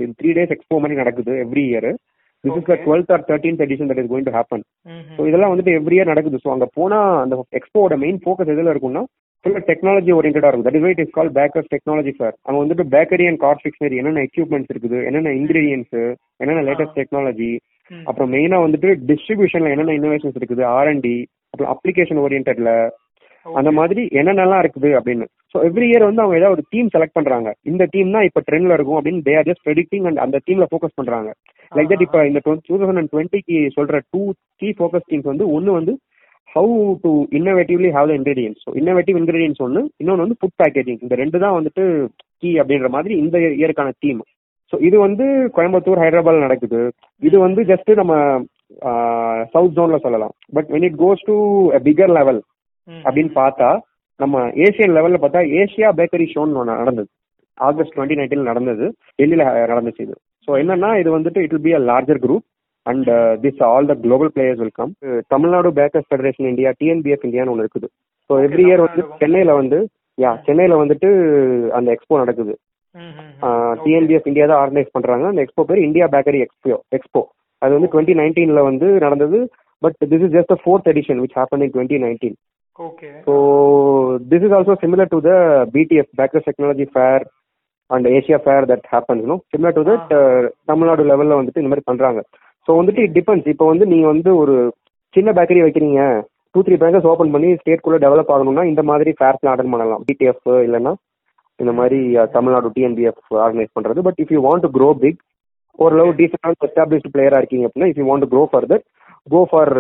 இது 0.00 0.12
three 0.20 0.30
days 0.38 0.54
expo 0.56 0.78
மாதிரி 0.82 1.00
நடக்குது 1.00 1.32
every 1.44 1.64
year 1.70 1.88
this 2.44 2.56
is 2.60 2.68
the. 2.70 2.76
Twelfth 2.84 3.12
or 3.14 3.24
thirteenth 3.28 3.64
edition 3.66 3.90
that 3.90 4.00
is 4.02 4.10
going 4.12 4.28
to 4.28 4.34
happen 4.36 4.64
so 5.16 5.26
இதெல்லாம் 5.30 5.52
வந்துட்டு 5.52 5.74
every 5.80 5.96
year 5.98 6.12
நடக்குது. 6.12 6.40
So 6.44 6.50
அங்கே 6.54 6.68
போனால் 6.78 7.10
அந்த 7.24 7.34
எக்ஸ்போவோட 7.60 7.96
main 8.04 8.20
focus 8.24 8.52
எதில் 8.54 8.72
இருக்கும்னா 8.72 9.04
ஃபுல்லாக 9.44 9.62
டெக்னாலஜி 9.68 10.10
ஓரியன்டாக 10.16 10.50
இருக்கும். 10.50 10.66
That 10.66 10.76
is 10.78 10.84
what 10.86 11.02
is 11.04 11.14
call 11.18 11.30
bakers 11.38 11.70
technology 11.74 12.12
fair 12.16 12.34
அங்கே 12.46 12.58
வந்துட்டு 12.62 12.84
பேக்கரி 12.94 13.24
அண்ட் 13.28 13.40
கார் 13.44 13.60
ஃபிக்ஷனரி 13.62 13.96
என்னென்ன 14.00 14.24
எக்யூப்மெண்ட்ஸ் 14.28 14.72
இருக்குது 14.72 14.98
என்னென்ன 15.08 15.32
இன்கிரீடியன்ஸ் 15.40 15.94
என்னென்ன 16.42 16.64
லேட்டஸ்ட் 16.68 16.98
டெக்னாலஜி 17.00 17.52
அப்புறம் 18.08 18.30
மெயினாக 18.34 18.64
வந்துட்டு 18.66 18.90
டிஸ்ட்ரிபியூஷனில் 19.10 19.72
என்னென்ன 19.74 19.94
இன்னோவேஷன்ஸ் 19.98 20.38
இருக்குது 20.40 20.64
ஆர்என்டி 20.76 21.16
அப்புறம் 21.52 21.72
அப்ளிகேஷன் 21.74 22.20
ஓரியன்டில் 22.24 22.70
அந்த 23.46 23.70
மாதிரி 23.78 24.02
என்னென்னலாம் 24.20 24.60
இருக்குது 24.64 24.90
அப்படின்னு. 24.98 25.26
ஸோ 25.52 25.56
எவ்ரி 25.68 25.86
இயர் 25.90 26.06
வந்து 26.08 26.22
அவங்க 26.22 26.36
ஏதாவது 26.40 26.56
ஒரு 26.56 26.64
டீம் 26.72 26.90
செலக்ட் 26.94 27.16
பண்றாங்க. 27.18 27.48
இந்த 27.70 27.84
டீம் 27.94 28.12
தான் 28.16 28.26
இப்போ 28.28 28.40
ட்ரெண்ட்ல 28.48 28.76
இருக்கும் 28.76 28.98
அப்படின்னு 28.98 29.24
they 29.28 29.32
are 29.38 29.48
just 29.48 29.64
predicting 29.66 30.06
and 30.08 30.20
அந்த 30.24 30.36
டீம்ல 30.46 30.66
ஃபோக்கஸ் 30.70 30.98
பண்றாங்க. 31.00 31.30
லைக் 31.72 31.90
தட் 31.92 32.04
இப்போ 32.06 32.20
இந்த 32.30 32.40
டூ 32.44 32.76
தௌசண்ட் 32.82 33.00
அண்ட் 33.02 33.12
டுவெண்ட்டிக்கு 33.14 33.58
சொல்ற 33.76 34.00
டூ 34.14 34.22
கீ 34.60 34.70
ஃபோக்கஸ் 34.78 35.08
டீம்ஸ் 35.10 35.30
வந்து 35.32 35.46
ஒன்று 35.56 35.76
வந்து 35.78 35.94
how 36.52 36.74
to 37.02 37.10
innovatively 37.38 37.90
have 37.96 38.08
the 38.10 38.14
ingredients 38.18 38.62
innovative 38.80 39.18
ingredients 39.20 39.60
ஒன்று 39.66 39.82
இன்னொன்று 40.02 40.24
வந்து 40.24 40.38
ஃபுட் 40.40 40.58
பேக்கேஜிங் 40.62 41.00
இந்த 41.04 41.14
ரெண்டு 41.22 41.36
தான் 41.44 41.56
வந்துட்டு 41.58 41.84
கீ 42.42 42.50
அப்படின்ற 42.62 42.88
மாதிரி 42.96 43.14
இந்த 43.22 43.36
இயருக்கான 43.60 43.92
தீம் 44.04 44.20
ஸோ 44.72 44.78
இது 44.88 44.96
வந்து 45.06 45.24
கோயம்புத்தூர் 45.56 46.02
ஹைதராபாத் 46.02 46.44
நடக்குது. 46.44 46.78
இது 47.22 47.36
வந்து 47.46 47.60
ஜஸ்ட் 47.70 47.90
நம்ம 48.00 48.12
சவுத் 49.54 49.74
ஜோன்ல 49.78 49.98
சொல்லலாம். 50.04 50.34
But 50.56 50.68
when 50.74 50.86
it 50.88 51.00
goes 51.02 51.26
to 51.30 51.34
bigger 51.86 52.14
level 52.18 52.40
அப்படின்னு 52.88 53.32
பார்த்தா 53.40 53.68
நம்ம 54.20 54.44
ஏசியன் 54.66 54.94
லெவல்ல 54.96 55.18
பார்த்தா 55.22 55.42
ஏசியா 55.60 55.88
பேக்கரி 55.98 56.26
ஷோன்னு 56.32 56.64
நடந்தது. 56.72 57.08
ஆகஸ்ட் 57.58 57.94
டுவெண்ட்டி 57.96 58.18
நைன்டீன் 58.20 58.50
நடந்தது. 58.50 58.84
டெல்லியில 59.18 59.44
நடந்துச்சு 59.72 60.04
இது. 60.06 60.14
ஸோ 60.48 60.52
என்னன்னா 60.62 60.90
இது 61.02 61.10
வந்துட்டு 61.16 61.42
it 61.44 61.54
will 61.54 61.66
be 61.68 61.74
a 61.78 61.82
larger 61.90 62.22
group 62.24 62.46
and 62.86 63.08
this 63.44 63.62
all 63.68 63.88
the 63.90 63.94
global 64.04 64.32
players 64.34 64.60
will 64.62 64.78
come 64.80 64.92
Tamil Nadu 65.34 65.70
bakers 65.78 66.08
federation 66.08 66.50
India 66.52 66.70
TNBF 66.80 67.26
இந்தியான்னு 67.28 67.52
ஒன்று 67.54 67.64
இருக்குது. 67.66 67.88
ஸோ 68.30 68.34
எவ்ரி 68.46 68.64
இயர் 68.68 68.84
வந்து 68.86 69.02
சென்னையில 69.22 69.54
வந்து 69.60 69.78
யா 70.18 70.30
சென்னையில 70.46 70.76
வந்துட்டு 70.82 71.08
அந்த 71.78 71.88
எக்ஸ்போ 71.96 72.20
நடக்குது. 72.22 72.54
டிஎன்பிஎஃப் 73.84 74.28
இந்தியா 74.30 74.46
தான் 74.46 74.60
ஆர்கனைஸ் 74.62 74.94
பண்றாங்க. 74.96 75.26
அந்த 75.32 75.42
எக்ஸ்போ 75.44 75.64
பேர் 75.68 75.86
இந்தியா 75.88 76.06
பேக்கரி 76.14 76.40
எக்ஸ்போ 76.46 76.78
எக்ஸ்போ 76.98 77.22
அது 77.62 77.72
வந்து 77.76 77.90
டுவெண்ட்டி 77.92 78.14
நைன்டீன்ல 78.20 78.62
வந்து 78.70 78.86
நடந்தது. 79.04 79.38
But 79.82 79.96
this 80.10 80.24
is 80.26 80.34
just 80.36 80.52
fourth 80.62 80.90
edition 80.92 81.20
which 81.22 81.38
happen 81.38 81.62
in 81.66 81.72
twenty 81.76 81.98
nineteen 82.04 82.36
okay 82.78 83.08
so 83.26 83.32
this 84.30 84.44
is 84.46 84.54
also 84.58 84.74
similar 84.82 85.12
to 85.14 85.18
the 85.26 85.32
BTF 85.74 86.10
bakers 86.20 86.46
technology 86.48 86.86
fair 86.92 87.24
and 87.90 88.06
Asia 88.16 88.38
fair 88.44 88.68
that 88.70 88.86
happens 88.92 89.26
no 89.30 89.36
similar 89.52 89.76
to 89.78 89.82
that 89.88 90.12
Tamil Nadu 90.70 91.04
லெவலில் 91.10 91.38
வந்துட்டு 91.38 91.62
இந்த 91.62 91.72
மாதிரி 91.72 91.88
பண்ணுறாங்க 91.90 92.22
so 92.68 92.72
வந்துட்டு 92.78 93.04
it 93.06 93.16
depends 93.18 93.50
இப்போ 93.52 93.66
வந்து 93.70 93.84
நீங்கள் 93.92 94.12
வந்து 94.12 94.30
ஒரு 94.42 94.54
சின்ன 95.14 95.30
பேக்கரி 95.38 95.62
வைக்கிறீங்க 95.64 96.02
டூ 96.54 96.60
த்ரீ 96.66 96.76
பேக்கர்ஸ் 96.82 97.08
ஓப்பன் 97.12 97.32
பண்ணி 97.34 97.48
ஸ்டேட்குள்ளே 97.60 97.98
டெவலப் 98.04 98.32
ஆகணும்னா 98.34 98.64
இந்த 98.70 98.82
மாதிரி 98.90 99.10
ஃபேர்ஸ்ல 99.18 99.52
அட்டன் 99.52 99.72
பண்ணலாம். 99.74 100.02
பிடிஎஃப் 100.08 100.48
இல்லைன்னா 100.66 100.92
இந்த 101.60 101.72
மாதிரி 101.78 101.98
தமிழ்நாடு 102.36 102.68
டிஎன்பிஎஃப் 102.76 103.34
ஆர்கனைஸ் 103.44 103.74
பண்ணுறது 103.76 104.04
but 104.06 104.18
if 104.22 104.32
you 104.34 104.40
want 104.48 104.64
to 104.66 104.70
grow 104.76 104.88
big 105.02 105.20
ஓரளவு 105.78 106.16
டீசென்டான 106.18 106.56
எஸ்டாப்ளிஷ்டு 106.68 107.12
பிளேயராக 107.14 107.40
இருக்கீங்க 107.42 107.66
அப்படின்னா 107.66 107.90
if 107.92 108.00
you 108.00 108.06
want 108.10 108.24
to 108.24 108.30
grow 108.32 108.42
further 108.52 108.82
go 109.26 109.40
for 109.50 109.72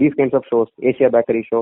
these 0.00 0.16
kinds 0.18 0.36
of 0.38 0.48
shows 0.52 0.70
Asia 0.90 1.08
bakery 1.16 1.42
show 1.50 1.60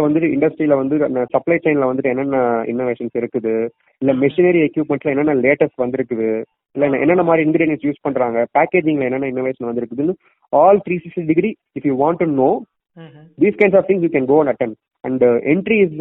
வந்துட்டு 0.00 0.28
இண்டஸ்ட்ரியில 0.34 0.76
வந்து 0.80 0.96
சப்ளை 1.34 1.56
செயின்ல 1.64 1.88
வந்துட்டு 1.88 2.12
என்னென்ன 2.12 2.36
இன்னோவேஷன்ஸ் 2.72 3.16
இருக்குது? 3.20 3.54
இல்ல 4.02 4.12
மெஷினரி 4.22 4.60
எக்யூப்மெண்ட்ல 4.68 5.12
என்னென்ன 5.14 5.34
லேட்டஸ்ட் 5.44 5.82
வந்திருக்குது? 5.84 6.28
இல்ல 6.76 6.86
என்னென்ன 7.04 7.24
மாதிரி 7.28 7.42
இன்கிரீடியன்ஸ் 7.46 7.84
யூஸ் 7.88 8.04
பண்றாங்க? 8.06 8.38
பேக்கேஜிங்ல 8.58 9.08
என்னென்ன 9.08 9.30
innovation 9.32 9.68
வந்திருக்குதுன்னு 9.70 10.14
all 10.52 10.80
three 10.86 10.96
sixty 11.02 11.24
degree 11.32 11.50
if 11.78 11.88
you 11.90 11.96
want 12.04 12.22
to 12.22 12.28
know 12.42 12.50
these 13.44 13.58
kinds 13.60 13.78
of 13.80 13.86
things 13.90 14.06
you 14.06 14.12
can 14.16 14.30
go 14.32 14.38
and 14.42 14.52
attend 14.54 14.74
and 15.04 15.24
entry 15.54 15.78
is 15.86 15.98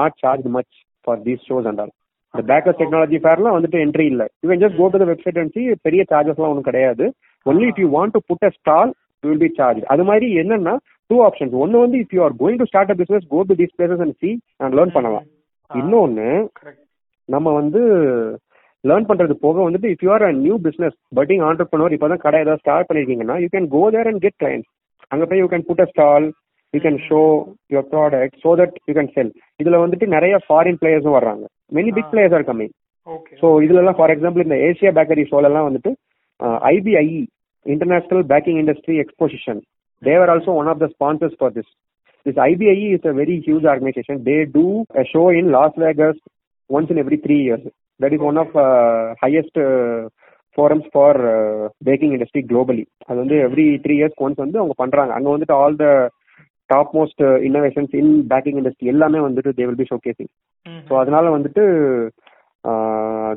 not 0.00 0.16
charge 0.24 0.48
much 0.56 0.72
for 1.04 1.20
these 1.28 1.44
shows 1.50 1.68
and 1.72 1.82
all 1.84 1.92
இந்த 2.34 2.44
bakers 2.52 2.80
technology 2.80 3.18
ஃபேர்லாம் 3.24 3.56
வந்துட்டு 3.56 3.78
entry 3.86 4.06
இல்ல. 4.12 4.22
You 4.40 4.46
can 4.50 4.62
just 4.64 4.78
go 4.80 4.86
to 4.94 5.06
website 5.12 5.38
and 5.42 5.54
see 5.56 5.62
பெரிய 5.86 6.02
சார்ஜஸ்லாம் 6.12 6.52
ஒன்றும் 6.52 6.68
கிடையாது. 6.70 7.04
Only 7.46 7.66
if 7.72 7.80
you 7.82 7.88
want 7.96 8.14
to 8.16 8.20
put 8.30 8.46
a 8.48 8.52
stall 8.58 8.90
will 9.24 9.42
be 9.44 9.50
charge 9.58 9.82
அது 9.92 10.02
மாதிரி 10.08 10.26
என்னன்னா 10.42 10.74
டூ 11.10 11.16
ஆப்ஷன்ஸ் 11.26 11.54
ஒன்னு 11.62 11.82
வந்து 11.84 11.98
if 12.02 12.14
you 12.16 12.22
are 12.26 12.36
going 12.40 12.60
to 12.60 12.68
start 12.70 12.92
a 12.92 12.98
business 13.00 13.26
go 13.32 13.40
to 13.48 13.56
these 13.60 13.74
places 13.78 14.02
and 14.04 14.16
see 14.22 14.30
and 14.60 14.76
learn 14.78 14.94
பண்ணலாம். 14.96 15.26
இன்னொன்னு 15.70 16.28
நம்ம 17.28 17.48
வந்து 17.58 17.80
லேர்ன் 18.84 19.08
பண்றது 19.10 19.34
போக 19.44 19.56
வந்துட்டு 19.66 19.90
if 19.92 20.02
you 20.04 20.10
are 20.14 20.24
a 20.26 20.32
new 20.40 20.56
business 20.64 20.96
budding 21.18 21.44
entrepreneur 21.48 21.94
இப்போ 21.96 22.08
தான் 22.12 22.24
கடை 22.24 22.40
ஏதாவது 22.44 22.62
start 22.62 22.88
பண்ணிருக்கீங்கன்னா 22.88 23.36
you 23.42 23.48
can 23.54 23.68
go 23.74 23.82
there 23.94 24.10
and 24.10 24.22
get 24.24 24.38
clients 24.42 24.70
அங்கே 25.12 25.28
போய் 25.30 25.42
you 25.42 25.48
can 25.52 25.66
put 25.68 25.82
a 25.84 25.88
stall 25.92 26.26
you 26.74 26.80
can 26.84 27.00
show 27.08 27.20
your 27.74 27.88
product 27.92 28.36
so 28.44 28.52
that 28.60 28.74
you 28.88 28.94
can 28.98 29.12
sell 29.16 29.30
இதுல 29.60 29.78
வந்துட்டு 29.84 30.08
நிறைய 30.16 30.34
foreign 30.46 30.80
பிளேயர்ஸும் 30.80 31.16
வர்றாங்க. 31.18 31.44
Many 31.72 31.92
big 31.96 32.10
players 32.12 32.36
are 32.38 32.48
coming 32.50 32.74
so 33.40 33.46
இதுலலாம் 33.64 33.98
ஃபார் 33.98 34.12
எக்ஸாம்பிள் 34.14 34.44
இந்த 34.46 34.58
Asia 34.68 34.92
bakery 34.98 35.24
ஷோலெல்லாம் 35.30 35.68
வந்துட்டு 35.68 35.90
IBIE 36.70 37.20
international 37.66 38.24
baking 38.32 38.60
industry 38.62 38.96
exposition 39.04 39.60
they 40.02 40.12
were 40.12 40.30
also 40.30 40.52
one 40.52 40.68
of 40.68 40.78
the 40.78 40.88
sponsors 40.90 41.34
for 41.38 41.50
this. 41.50 41.66
This 42.26 42.36
IBIE 42.38 42.94
is 42.94 43.00
a 43.04 43.12
very 43.12 43.40
huge 43.40 43.64
organization. 43.64 44.24
They 44.24 44.44
do 44.46 44.66
a 44.94 45.04
show 45.04 45.28
in 45.30 45.50
Las 45.50 45.72
Vegas 45.76 46.16
once 46.70 46.90
in 46.90 46.98
every 46.98 47.18
three 47.18 47.42
years. 47.42 47.60
That 48.00 48.12
is 48.12 48.20
one 48.20 48.38
of 48.38 48.48
uh, 48.56 49.14
highest 49.20 49.54
uh, 49.58 50.08
forums 50.58 50.84
for 50.92 51.12
uh, 51.12 51.68
baking 51.82 52.12
industry 52.12 52.42
globally. 52.52 52.84
அது 53.08 53.18
வந்து 53.22 53.36
every 53.46 53.66
three 53.84 53.94
years 53.98 54.20
once 54.24 54.42
வந்து 54.44 54.60
அவங்க 54.60 54.74
பண்றாங்க 54.82 55.12
அங்க 55.16 55.28
வந்துட்டு 55.34 55.56
all 55.60 55.76
the 55.82 55.86
top 56.70 56.92
most 56.98 57.22
innovations 57.48 57.94
in 58.00 58.12
packing 58.32 58.58
industry 58.60 58.92
எல்லாமே 58.94 59.20
வந்துட்டு 59.26 59.52
they 59.58 59.66
will 59.68 59.80
be 59.82 59.88
showcasing 60.06 60.30
so 60.88 60.94
அதனால 61.02 61.32
வந்துட்டு 61.36 61.64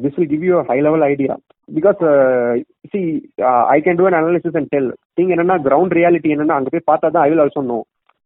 this 0.04 0.17
will 0.17 0.32
give 0.34 0.46
you 0.50 0.58
high 0.70 0.78
level 0.88 1.06
idea 1.12 1.34
because 1.70 2.02
see 2.93 3.02
I 3.76 3.80
can 3.88 4.00
do 4.02 4.08
an 4.10 4.20
analysis 4.22 4.58
and 4.62 4.72
tell 4.76 4.89
thing 5.17 5.32
என்னன்னா 5.34 5.58
கிரவுண்ட் 5.63 5.95
ரியாலிட்டி 5.97 6.32
என்னன்னா 6.34 6.58
அங்க 6.58 6.71
போய் 6.73 6.88
பார்த்தா 6.89 7.10
தான் 7.10 7.23
ஐ 7.23 7.32
வில் 7.32 7.43
ஆல்சோ 7.43 7.63
நோ 7.67 7.80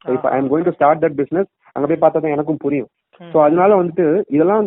இப்போ 0.05 0.29
I 0.29 0.37
am 0.37 0.49
going 0.51 0.67
to 0.67 0.75
start 0.75 1.03
that 1.03 1.17
business 1.19 1.47
அங்க 1.75 1.85
போய் 1.87 2.01
பார்த்தா 2.01 2.19
தான் 2.19 2.35
எனக்கும் 2.35 2.61
புரியும். 2.63 2.89
ஸோ 3.21 3.37
அதனால 3.43 3.71
வந்துட்டு 3.77 4.05
இதெல்லாம் 4.35 4.65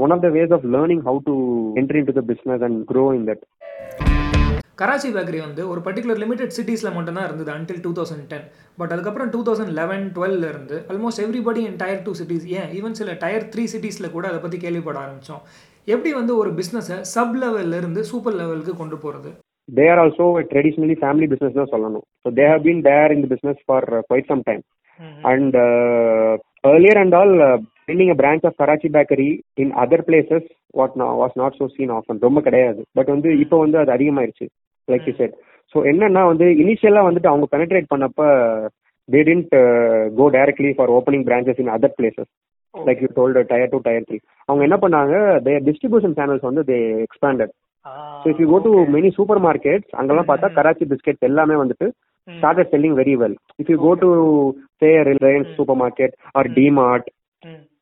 one 0.00 0.12
of 0.14 0.22
the 0.22 0.30
ways 0.34 0.52
of 0.56 0.66
learning 0.74 1.02
how 1.06 1.20
to 1.26 1.34
entry 1.80 2.00
in 2.00 2.08
to 2.08 2.16
the 2.16 2.24
business 2.30 2.64
and 2.66 2.78
grow 2.88 3.04
in 3.16 3.26
that 3.28 3.44
Karachi 4.78 5.08
bakery 5.12 5.38
வந்து 5.42 5.62
ஒரு 5.70 5.80
பர்டிகுலர் 5.84 6.18
லிமிடெட் 6.22 6.54
சிட்டிஸில் 6.56 6.94
மட்டும்தான் 6.96 7.26
இருந்தது 7.28 7.50
until 7.52 7.80
two 7.84 7.92
thousand 7.96 8.26
ten 8.30 8.44
but 8.78 8.92
அதுக்கப்புறம் 8.94 9.30
டூ 9.34 9.40
தௌசண்ட் 9.46 9.72
லெவன் 9.78 10.04
டுவெல்ல 10.16 10.50
இருந்து 10.52 10.78
almost 10.90 11.22
everybody 11.24 11.62
in 11.68 11.78
tier 11.80 12.02
two 12.06 12.14
cities 12.18 12.46
ஏன்? 12.56 12.68
Even 12.76 12.96
சில 12.98 13.14
டயர் 13.22 13.46
த்ரீ 13.52 13.64
சிட்டிஸில் 13.72 14.12
கூட 14.12 14.26
அதை 14.30 14.40
பற்றி 14.40 14.58
கேள்விப்பட 14.64 14.98
ஆரம்பித்தோம் 15.04 15.42
எப்படி 15.88 16.12
வந்து 16.14 16.34
ஒரு 16.36 16.50
பிஸ்னஸை 16.58 16.98
சப் 17.10 17.36
லெவல்ல 17.42 17.78
இருந்து 17.80 18.02
சூப்பர் 18.10 18.38
லெவலுக்கு 18.40 18.74
கொண்டு 18.78 18.98
போகிறது 18.98 19.30
they 19.68 19.86
are 19.92 20.00
also 20.02 20.26
traditionally 20.52 20.96
family 21.02 21.28
business 21.32 21.58
தான் 21.60 21.72
சொல்லணும். 21.74 22.04
So 22.24 22.30
they 22.38 22.44
have 22.52 22.66
been 22.66 22.82
there 22.88 23.12
in 23.14 23.24
the 23.24 23.30
business 23.34 23.60
for 23.66 23.86
quite 24.10 24.30
some 24.32 24.44
time 24.50 24.64
and 25.30 25.56
earlier 26.64 26.94
and 27.00 27.12
all 27.14 27.32
uh, 27.40 27.56
building 27.88 28.08
a 28.12 28.16
branch 28.20 28.44
of 28.48 28.54
Karachi 28.60 28.88
bakery 28.88 29.28
in 29.56 29.68
other 29.82 29.98
places 30.02 30.42
what 30.78 30.92
now 30.96 31.10
was 31.20 31.32
not 31.40 31.52
so 31.58 31.66
seen 31.74 31.90
often. 31.96 32.16
ரொம்ப 32.26 32.40
கிடையாது. 32.46 32.80
But 32.96 33.10
வந்து 33.14 33.28
இப்போ 33.42 33.56
வந்து 33.64 33.78
அது 33.82 33.92
அதிகமாயிருச்சு 33.96 34.46
like 34.88 35.06
you 35.08 35.14
said 35.20 35.34
so 35.74 35.78
என்னன்னா 35.90 36.22
வந்து 36.30 36.46
இனிஷியலா 36.62 37.04
வந்துட்டு 37.08 37.30
அவங்க 37.32 37.46
பெனட்ரேட் 37.54 37.92
பண்ணப்ப 37.92 38.20
they 39.08 39.20
tend 39.28 39.54
go 40.18 40.26
directly 40.36 40.72
for 40.78 40.92
opening 40.98 41.26
branches 41.28 41.60
in 41.64 41.72
other 41.76 41.94
places 41.98 42.30
like 42.74 43.02
you 43.04 43.10
told 43.18 43.42
tier 43.52 43.72
two 43.74 43.80
tier 43.88 44.08
three 44.08 44.18
அவங்க 44.48 44.62
என்ன 44.68 44.78
பண்ணாங்க 44.84 45.14
தேர் 45.46 45.66
டிஸ்ட்ரிபியூஷன் 45.68 46.16
சேனல்ஸ் 46.20 46.48
வந்து 46.50 46.64
they 46.70 46.78
expanded 47.06 47.52
so 48.22 48.26
if 48.32 48.42
you 48.42 48.48
go 48.54 48.60
to 48.66 48.72
many 48.96 49.10
supermarkets 49.46 49.92
அங்கெல்லாம் 50.00 50.30
பார்த்தா 50.32 50.50
கராச்சி 50.58 50.86
பிஸ்கெட்ஸ் 50.92 51.28
எல்லாமே 51.30 51.56
வந்துட்டு 51.62 51.88
started 52.28 52.66
selling 52.70 52.94
very 53.00 53.12
well. 53.20 53.34
If 53.62 53.66
you 53.72 53.76
go 53.84 53.90
to 54.00 54.08
say 54.80 54.88
Reliance 55.08 55.50
supermarket 55.58 56.12
or 56.38 56.42
D-Mart, 56.56 57.04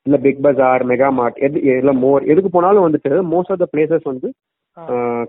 இல்ல 0.06 0.16
big 0.24 0.42
Bazaar 0.46 0.82
Mega 0.90 1.08
Mart 1.18 1.38
எது 1.46 1.58
இல்ல 1.82 1.92
மோர் 2.02 2.26
எதுக்கு 2.32 2.50
போனாலும் 2.56 2.84
வந்துட்டு 2.86 3.12
மோஸ்ட் 3.30 3.52
ஆஃப் 3.52 3.62
த 3.62 3.66
பிளேசஸ் 3.74 4.04
வந்து 4.10 4.28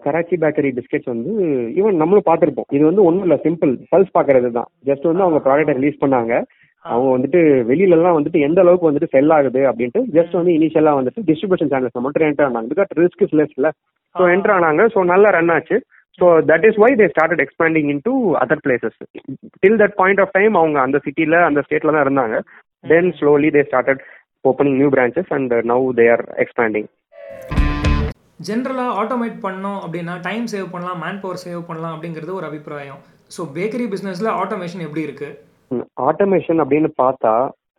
கராச்சி 0.05 0.35
பேக்கரி 0.43 0.69
பிஸ்கெட்ஸ் 0.79 1.11
வந்து 1.13 1.31
ஈவன் 1.79 2.01
நம்மளும் 2.01 2.27
பார்த்துருப்போம். 2.29 2.67
இது 2.75 2.83
வந்து 2.89 3.05
ஒன்றும் 3.07 3.25
இல்லை 3.27 3.37
சிம்பிள் 3.45 3.71
பல்ஸ் 3.93 4.13
பார்க்கறது 4.17 4.49
தான். 4.57 4.69
ஜஸ்ட் 4.89 5.09
வந்து 5.09 5.25
அவங்க 5.25 5.39
ப்ராடக்ட்டை 5.45 5.75
ரிலீஸ் 5.79 6.01
பண்ணாங்க. 6.03 6.33
அவங்க 6.85 7.09
வந்துட்டு 7.15 7.39
வெளியில 7.71 7.97
எல்லாம் 7.99 8.17
வந்துட்டு 8.17 8.39
எந்த 8.47 8.59
அளவுக்கு 8.63 8.89
வந்துட்டு 8.89 9.13
செல் 9.15 9.35
ஆகுது 9.37 9.61
அப்படின்ட்டு 9.69 10.01
ஜஸ்ட் 10.17 10.37
வந்து 10.39 10.55
இனிஷியலா 10.59 10.97
வந்துட்டு 10.99 11.23
டிஸ்ட்ரிபியூஷன் 11.29 11.71
சேனல்ஸ் 11.75 12.05
மட்டும் 12.07 12.27
என்டர் 12.29 12.49
ஆனாங்க. 12.49 12.69
பிகாஸ் 12.73 12.91
ரிஸ்க் 13.03 13.23
இஸ் 13.27 13.37
லெஸ் 13.41 13.55
இல்ல? 13.59 13.71
ஸோ 14.15 14.23
என்டர் 14.33 14.55
ஆனாங்க. 14.55 14.83
ஸோ 14.93 14.99
நல்லா 15.13 15.29
ரன் 15.37 15.53
ஆச்சு. 15.55 15.77
So 16.19 16.25
that 16.49 16.65
is 16.69 16.79
why 16.83 16.89
they 16.99 17.07
started 17.13 17.41
expanding 17.45 17.89
in 17.93 18.03
to 18.07 18.13
other 18.43 18.61
places 18.65 18.99
till 19.63 19.79
that 19.81 19.95
point 20.01 20.21
of 20.23 20.35
time 20.37 20.53
அவங்க 20.61 20.77
அந்த 20.85 20.99
சிட்டில 21.05 21.39
அந்த 21.47 21.61
ஸ்டேட்ல 21.65 21.93
தான் 21.95 22.05
இருந்தாங்க. 22.05 22.35
Then 22.83 23.09
slowly 23.19 23.49
they 23.55 23.63
started 23.69 24.03
opening 24.45 24.77
new 24.81 24.89
branches 24.95 25.33
and 25.37 25.53
now 25.71 25.85
they 25.99 26.05
are 26.15 26.25
expanding 26.43 26.87
ஜென்ரலாக 28.47 28.95
ஆட்டோமேட் 29.01 29.35
பண்ணோம் 29.43 29.77
அப்படின்னா 29.83 30.13
டைம் 30.25 30.45
சேவ் 30.53 30.65
பண்ணலாம் 30.73 30.99
மேன் 31.03 31.19
பவர் 31.21 31.43
சேவ் 31.43 31.61
பண்ணலாம் 31.67 31.93
அப்படிங்கிறது 31.95 32.31
ஒரு 32.39 32.45
அபிப்பிராயம். 32.49 32.99
ஸோ 33.35 33.41
பேக்கரி 33.55 33.85
பிஸ்னஸில் 33.93 34.29
ஆட்டோமேஷன் 34.41 34.83
எப்படி 34.87 35.03
இருக்கு? 35.07 35.29
ஆட்டோமேஷன் 36.09 36.59
அப்படின்னு 36.63 36.89
பார்த்தா 37.03 37.33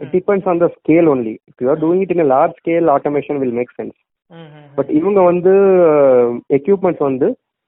it 0.05 0.13
depends 0.17 0.49
on 0.53 0.63
the 0.63 0.69
scale 0.77 1.09
only 1.13 1.35
if 1.51 1.61
you 1.65 1.69
are 1.73 1.81
doing 1.85 2.03
it 2.07 2.15
in 2.17 2.27
large 2.35 2.57
scale 2.61 2.89
automation 2.97 3.39
will 3.43 3.57
make 3.59 3.75
sense 3.79 3.97
but 4.77 4.91
இவங்க 4.99 5.21
வந்து 5.23 5.53
எக்யூப்மெண்ட்ஸ் 6.59 7.07
வந்து 7.07 7.27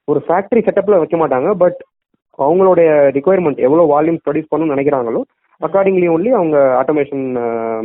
ஒரு 0.08 0.20
ஃபேக்டரி 0.26 0.60
செட்டப்ல 0.62 0.98
வைக்க 1.00 1.16
மாட்டாங்க. 1.16 1.48
பட் 1.62 1.80
அவங்களுடைய 2.38 2.88
ரிக்குவயர்மெண்ட் 3.16 3.60
எவ்வளோ 3.66 3.84
வால்யூம் 3.92 4.22
ப்ரொடியூஸ் 4.24 4.50
பண்ணணும்னு 4.50 4.74
நினைக்கிறாங்களோ 4.74 5.20
அக்கார்டிங்லி 5.60 6.08
ஒன்லி 6.08 6.30
அவங்க 6.36 6.56
ஆட்டோமேஷன் 6.80 7.24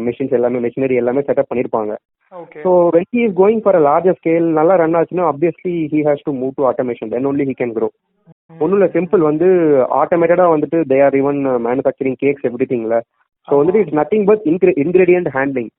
மிஷின்ஸ் 0.04 0.36
எல்லாமே 0.38 0.60
மெஷினரி 0.66 0.96
எல்லாமே 0.96 1.22
செட்டப் 1.22 1.50
பண்ணியிருப்பாங்க 1.50 1.94
okay 2.32 2.60
so 2.66 2.72
when 2.96 3.08
he 3.12 3.22
is 3.26 3.36
going 3.40 3.62
for 3.64 3.78
a 3.80 3.84
larger 3.88 4.18
scale 4.20 4.48
நல்லா 4.60 4.76
ரன் 4.82 4.98
ஆச்சுன்னா 5.00 5.26
obviously 5.32 5.74
he 5.94 6.02
has 6.08 6.26
to 6.28 6.34
move 6.42 6.54
to 6.60 6.66
automation 6.72 7.12
then 7.14 7.30
only 7.32 7.46
he 7.50 7.56
can 7.60 7.74
grow 7.78 7.90
ஒன்றும் 8.56 8.78
இல்லை 8.78 8.90
சிம்பிள் 8.96 9.24
வந்து 9.30 9.48
ஆட்டோமேட்டடாக 10.02 10.54
வந்துட்டு 10.54 10.80
they 10.92 11.00
are 11.06 11.18
even 11.22 11.40
manufacturing 11.68 12.20
cakes 12.24 12.48
every 12.50 12.68
திங்ல 12.72 12.98
so 13.48 13.54
வந்துட்டு 13.60 13.82
it's 13.84 14.00
nothing 14.02 14.28
but 14.30 14.46
ingre 14.52 14.74
ingredient 14.84 15.32
handling 15.38 15.72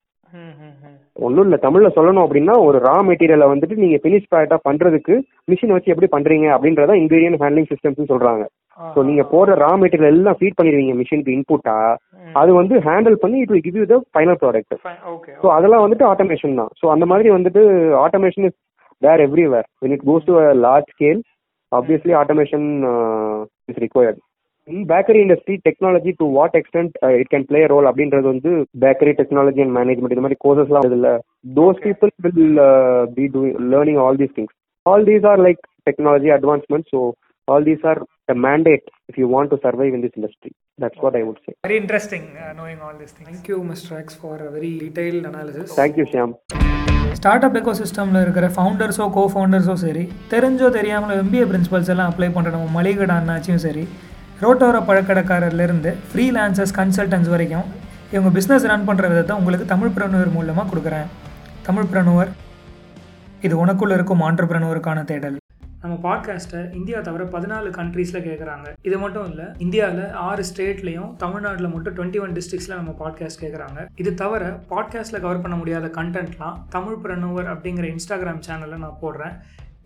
ஒன்றும் 1.16 1.46
இல்லை. 1.46 1.58
தமிழில் 1.64 1.94
சொல்லணும் 1.96 2.24
அப்படின்னா 2.24 2.54
ஒரு 2.66 2.78
ரா 2.86 2.94
மெட்டீரியலை 3.08 3.46
வந்துட்டு 3.50 3.76
நீங்கள் 3.76 4.02
ஃபினிஷ் 4.02 4.28
ப்ராடக்டாக 4.30 4.60
பண்ணுறதுக்கு 4.68 5.14
மிஷின் 5.48 5.74
வச்சு 5.74 5.92
எப்படி 5.92 6.08
பண்ணுறீங்க 6.14 6.46
அப்படின்றத 6.54 6.96
இன்கிரீடியன்ட் 7.02 7.40
ஹேண்ட்லிங் 7.42 7.70
சிஸ்டம்ஸ் 7.72 8.10
சொல்கிறாங்க 8.12 8.44
ஸோ 8.78 9.00
நீங்கள் 9.08 9.28
போடுற 9.32 9.54
ரா 9.62 9.70
மெட்டீரியல் 9.82 10.12
எல்லாம் 10.12 10.38
ஃபீட் 10.38 10.56
பண்ணிடுவீங்க 10.58 10.94
மிஷினுக்கு 11.00 11.34
இன்புட்டா 11.36 11.76
அது 12.34 12.50
வந்து 12.58 12.74
ஹேண்டில் 12.86 13.16
பண்ணி 13.22 13.38
it 13.42 13.52
will 13.52 13.64
give 13.66 13.78
you 13.80 13.86
the 13.92 13.98
final 14.14 14.38
product 14.42 14.74
so 15.42 15.48
அதெல்லாம் 15.56 15.84
வந்துட்டு 15.84 16.06
ஆட்டோமேஷன் 16.12 16.58
தான். 16.60 16.70
ஸோ 16.80 16.86
அந்த 16.94 17.06
மாதிரி 17.12 17.30
வந்துட்டு 17.30 17.62
automation 18.04 18.46
is 18.48 18.58
where 19.02 19.22
everywhere 19.26 19.66
when 19.82 19.92
it 19.96 20.06
goes 20.10 20.28
to 20.28 20.34
large 20.66 20.90
scale 20.94 21.20
obviously 21.72 22.14
automation 22.22 22.66
is 23.68 23.80
required 23.84 24.20
in 24.68 24.84
bakery 24.90 25.20
industry 25.22 25.54
technology 25.66 26.12
to 26.20 26.26
what 26.36 26.56
extent 26.60 26.94
it 27.18 27.30
can 27.32 27.46
play 27.48 27.60
role 27.72 27.88
அப்படின்றது 27.90 28.26
வந்து 28.32 28.52
bakery 28.84 29.12
technology 29.20 29.62
and 29.64 29.76
management 29.78 30.14
இந்த 30.14 30.24
மாதிரி 30.26 30.40
கோர்சஸ்லாம் 30.44 30.88
இதில். 30.90 31.08
Those 31.58 31.80
people 31.86 32.12
will 32.28 32.60
be 33.16 33.26
learning 33.72 34.00
all 34.04 34.18
these 34.22 34.34
things 34.38 34.54
all 34.86 35.06
these 35.10 35.26
are 35.32 35.42
like 35.46 35.62
technology 35.88 36.30
advancement 36.38 36.88
so 36.94 37.00
all 37.48 37.66
these 37.70 37.86
are 37.92 38.02
a 38.28 38.36
mandate 38.36 38.84
if 39.08 39.16
you 39.20 39.26
want 39.28 39.48
to 39.50 39.56
survive 39.64 39.94
in 39.94 40.00
this 40.00 40.12
industry. 40.16 40.50
That's 40.78 40.98
what 40.98 41.14
i 41.14 41.24
would 41.26 41.40
say. 41.44 41.52
Very 41.64 41.76
interesting 41.80 42.24
knowing 42.60 42.80
all 42.86 42.96
this 43.00 43.12
things 43.16 43.28
thank you 43.28 43.56
mister 43.66 43.98
X 43.98 44.16
for 44.20 44.40
a 44.46 44.52
very 44.54 44.70
detailed 44.90 45.26
analysis 45.30 45.74
thank 45.80 45.96
you 46.00 46.06
shyam. 46.12 46.30
Startup 47.46 47.56
echo 47.58 47.74
சிஸ்டமில் 47.80 48.20
இருக்கிற 48.22 48.46
ஃபவுண்டர்ஸோ 48.54 49.04
கோ 49.16 49.24
ஃபவுண்டர்ஸோ 49.32 49.74
சரி 49.82 50.04
தெரிஞ்சோ 50.32 50.68
தெரியாமல் 50.78 51.18
MBA 51.18 51.44
principles 51.50 51.90
எல்லாம் 51.94 52.10
apply 52.12 52.28
பண்ணுற 52.36 52.54
நம்ம 52.54 52.72
மளிகை 52.78 53.06
அண்ணாச்சியும் 53.16 53.62
சரி 53.66 53.84
ரோட்டோர 54.44 54.76
பழக்கடைக்காரர்லேருந்து 54.88 55.90
ஃப்ரீலான்சர்ஸ் 56.08 56.72
கன்சல்டன்ஸ் 56.78 57.28
வரைக்கும் 57.32 57.68
இவங்க 58.14 58.30
பிஸ்னஸ் 58.36 58.66
ரன் 58.70 58.88
பண்ணுற 58.88 59.04
விதத்தை 59.12 59.34
உங்களுக்கு 59.40 59.66
தமிழ் 59.72 59.94
பிரணுவர் 59.96 60.30
மூலமாக 60.34 60.66
கொடுக்குறேன். 60.70 61.08
தமிழ் 61.68 61.88
பிரணுவர் 61.92 62.30
இது 63.46 63.54
உனக்குள்ளே 63.62 63.96
இருக்கும் 63.98 64.22
ஆண்டர்பிரனுவருக்கான 64.28 65.04
தேடல். 65.10 65.36
நம்ம 65.82 65.96
பாட்காஸ்ட்டை 66.04 66.60
இந்தியா 66.78 66.98
தவிர 67.08 67.24
பதினாலு 67.34 67.70
கண்ட்ரீஸில் 67.78 68.24
கேட்குறாங்க 68.26 68.68
இது 68.88 68.98
மட்டும் 69.02 69.26
இல்லை 69.30 69.46
இந்தியாவில் 69.64 70.06
ஆறு 70.28 70.44
ஸ்டேட்லேயும் 70.50 71.10
தமிழ்நாட்டில் 71.22 71.72
மட்டும் 71.74 71.96
டுவெண்ட்டி 71.98 72.22
ஒன் 72.24 72.34
டிஸ்ட்ரிக்ஸில் 72.38 72.78
நம்ம 72.80 72.94
பாட்காஸ்ட் 73.02 73.42
கேட்குறாங்க 73.42 73.80
இது 74.02 74.12
தவிர 74.22 74.44
பாட்காஸ்ட்டில் 74.72 75.22
கவர் 75.26 75.42
பண்ண 75.44 75.56
முடியாத 75.56 75.90
கண்டென்ட்லாம் 75.98 76.56
தமிழ் 76.76 77.00
பிரணுவர் 77.04 77.50
அப்படிங்கிற 77.54 77.88
இன்ஸ்டாகிராம் 77.94 78.42
சேனலில் 78.48 78.84
நான் 78.86 79.00
போடுறேன். 79.02 79.36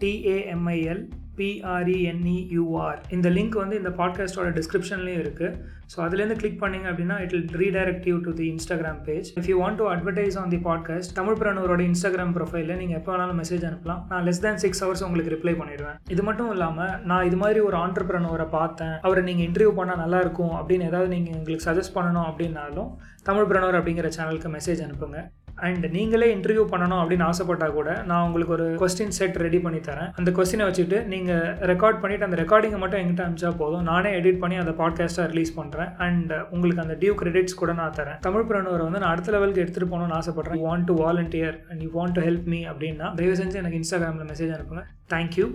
டிஏஎம்ஐஎல் 0.03 1.03
பிஆர்இஎன்இயூஆர் 1.39 3.01
இந்த 3.17 3.29
லிங்க் 3.29 3.57
வந்து 3.63 3.77
இந்த 3.77 3.91
பாட்காஸ்ட்டோட 3.99 4.49
டிஸ்கிரிப்ஷன்லேயும் 4.59 5.21
இருக்குது 5.25 5.77
ஸோ 5.93 5.99
அதுலேருந்து 6.05 6.37
கிளிக் 6.41 6.59
பண்ணிங்க 6.63 6.87
அப்படின்னா 6.91 7.17
it 7.25 7.35
will 7.37 7.45
redirect 7.63 8.07
you 8.11 8.17
to 8.25 8.33
the 8.41 8.47
Instagram 8.55 8.99
page 9.09 9.29
if 9.39 9.49
you 9.51 9.57
want 9.63 9.79
to 9.81 9.87
advertise 9.93 10.37
on 10.43 10.49
the 10.49 10.61
podcast 10.67 11.13
Tamil 11.19 11.39
பிரனவரோட 11.41 11.83
Instagram 11.91 12.35
ப்ரொஃபைலில் 12.39 12.77
நீங்கள் 12.77 12.99
எப்போ 13.01 13.13
வேணாலும் 13.13 13.39
மெசேஜ் 13.43 13.65
அனுப்பலாம். 13.69 14.03
நான் 14.11 14.25
லெஸ் 14.29 14.43
தேன் 14.47 14.61
சிக்ஸ் 14.65 14.85
ஹவர்ஸ் 14.85 15.05
உங்களுக்கு 15.09 15.35
ரிப்ளை 15.37 15.55
பண்ணிடுவேன். 15.61 15.97
இது 16.15 16.23
மட்டும் 16.23 16.51
இல்லாமல் 16.51 16.95
நான் 17.05 17.27
இது 17.27 17.37
மாதிரி 17.37 17.61
ஒரு 17.61 17.77
ஆண்டர்பிரனவரை 17.77 18.49
பார்த்தேன். 18.59 18.97
அவரை 19.01 19.23
நீங்கள் 19.31 19.49
இன்டர்வியூ 19.49 19.75
பண்ணால் 19.81 20.03
நல்லா 20.05 20.21
இருக்கும் 20.27 20.55
அப்படின்னு 20.61 20.89
ஏதாவது 20.93 21.11
நீங்கள் 21.17 21.37
எங்களுக்கு 21.41 21.69
சஜஸ்ட் 21.71 21.97
பண்ணணும் 21.99 22.29
அப்படின்னாலும் 22.31 22.91
தமிழ் 23.23 23.49
பிரனவர் 23.53 23.79
அப்படிங்கிற 23.81 24.11
சேனலுக்கு 24.19 24.51
மெசேஜ் 24.59 24.85
அனுப்புங்க. 24.87 25.21
அண்ட் 25.67 25.85
நீங்களே 25.97 26.27
இன்டர்வியூ 26.35 26.65
பண்ணணும் 26.73 27.01
அப்படின்னு 27.03 27.27
ஆசைப்பட்டா 27.29 27.69
கூட 27.79 27.91
நான் 28.11 28.25
உங்களுக்கு 28.27 28.55
ஒரு 28.57 28.67
கொஸ்டின் 28.83 29.15
செட் 29.19 29.37
ரெடி 29.45 29.59
பண்ணி 29.65 29.81
தரேன். 29.89 30.11
அந்த 30.21 30.31
கொஸ்டினை 30.39 30.67
வச்சுட்டு 30.69 30.99
நீங்கள் 31.13 31.45
ரெக்கார்ட் 31.73 32.01
பண்ணிவிட்டு 32.03 32.27
அந்த 32.29 32.39
ரெக்கார்டிங்கை 32.43 32.81
மட்டும் 32.83 33.01
எங்கிட்ட 33.03 33.25
அனுப்பிச்சா 33.27 33.53
போதும். 33.63 33.85
நானே 33.91 34.13
எடிட் 34.21 34.41
பண்ணி 34.43 34.59
அந்த 34.63 34.75
பாட்காஸ்ட்டாக 34.81 35.29
ரிலீஸ் 35.35 35.53
பண்ணுறேன் 35.61 35.91
அண்ட் 36.07 36.33
உங்களுக்கு 36.51 36.85
அந்த 36.87 36.97
டியூ 37.03 37.15
கிரெடிட்ஸ் 37.23 37.59
கூட 37.63 37.73
நான் 37.81 37.97
தரேன். 38.01 38.19
தமிழ் 38.29 38.47
பிரணுவரை 38.51 38.87
வந்து 38.89 39.03
நான் 39.05 39.13
அடுத்த 39.15 39.37
லெவலுக்கு 39.37 39.65
எடுத்துகிட்டு 39.65 39.93
போகணும்னு 39.95 40.19
ஆசைப்பட்றேன். 40.21 40.61
You 40.63 40.67
want 40.71 40.89
to 40.91 40.97
volunteer 41.05 41.57
and 41.71 41.83
you 41.87 41.91
want 41.99 42.17
to 42.19 42.25
help 42.29 42.51
me 42.55 42.61
அப்படின்னா 42.73 43.09
தயவு 43.21 43.39
செஞ்சு 43.43 43.61
எனக்கு 43.63 43.81
இன்ஸ்டாகிராமில் 43.83 44.31
மெசேஜ் 44.33 44.55
அனுப்புங்க. 44.59 44.85
தேங்க்யூ 45.15 45.49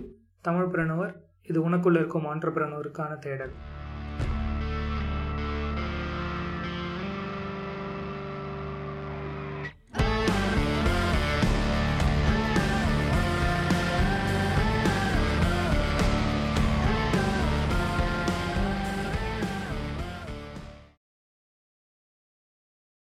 தமிழ் 0.49 0.71
பிரணுவர் 0.73 1.13
இது 1.51 1.59
உனக்குள்ளே 1.69 2.01
இருக்கும் 2.01 2.27
ஆண்டர்பிரனவருக்கான 2.33 3.13
தேடல். 3.25 3.53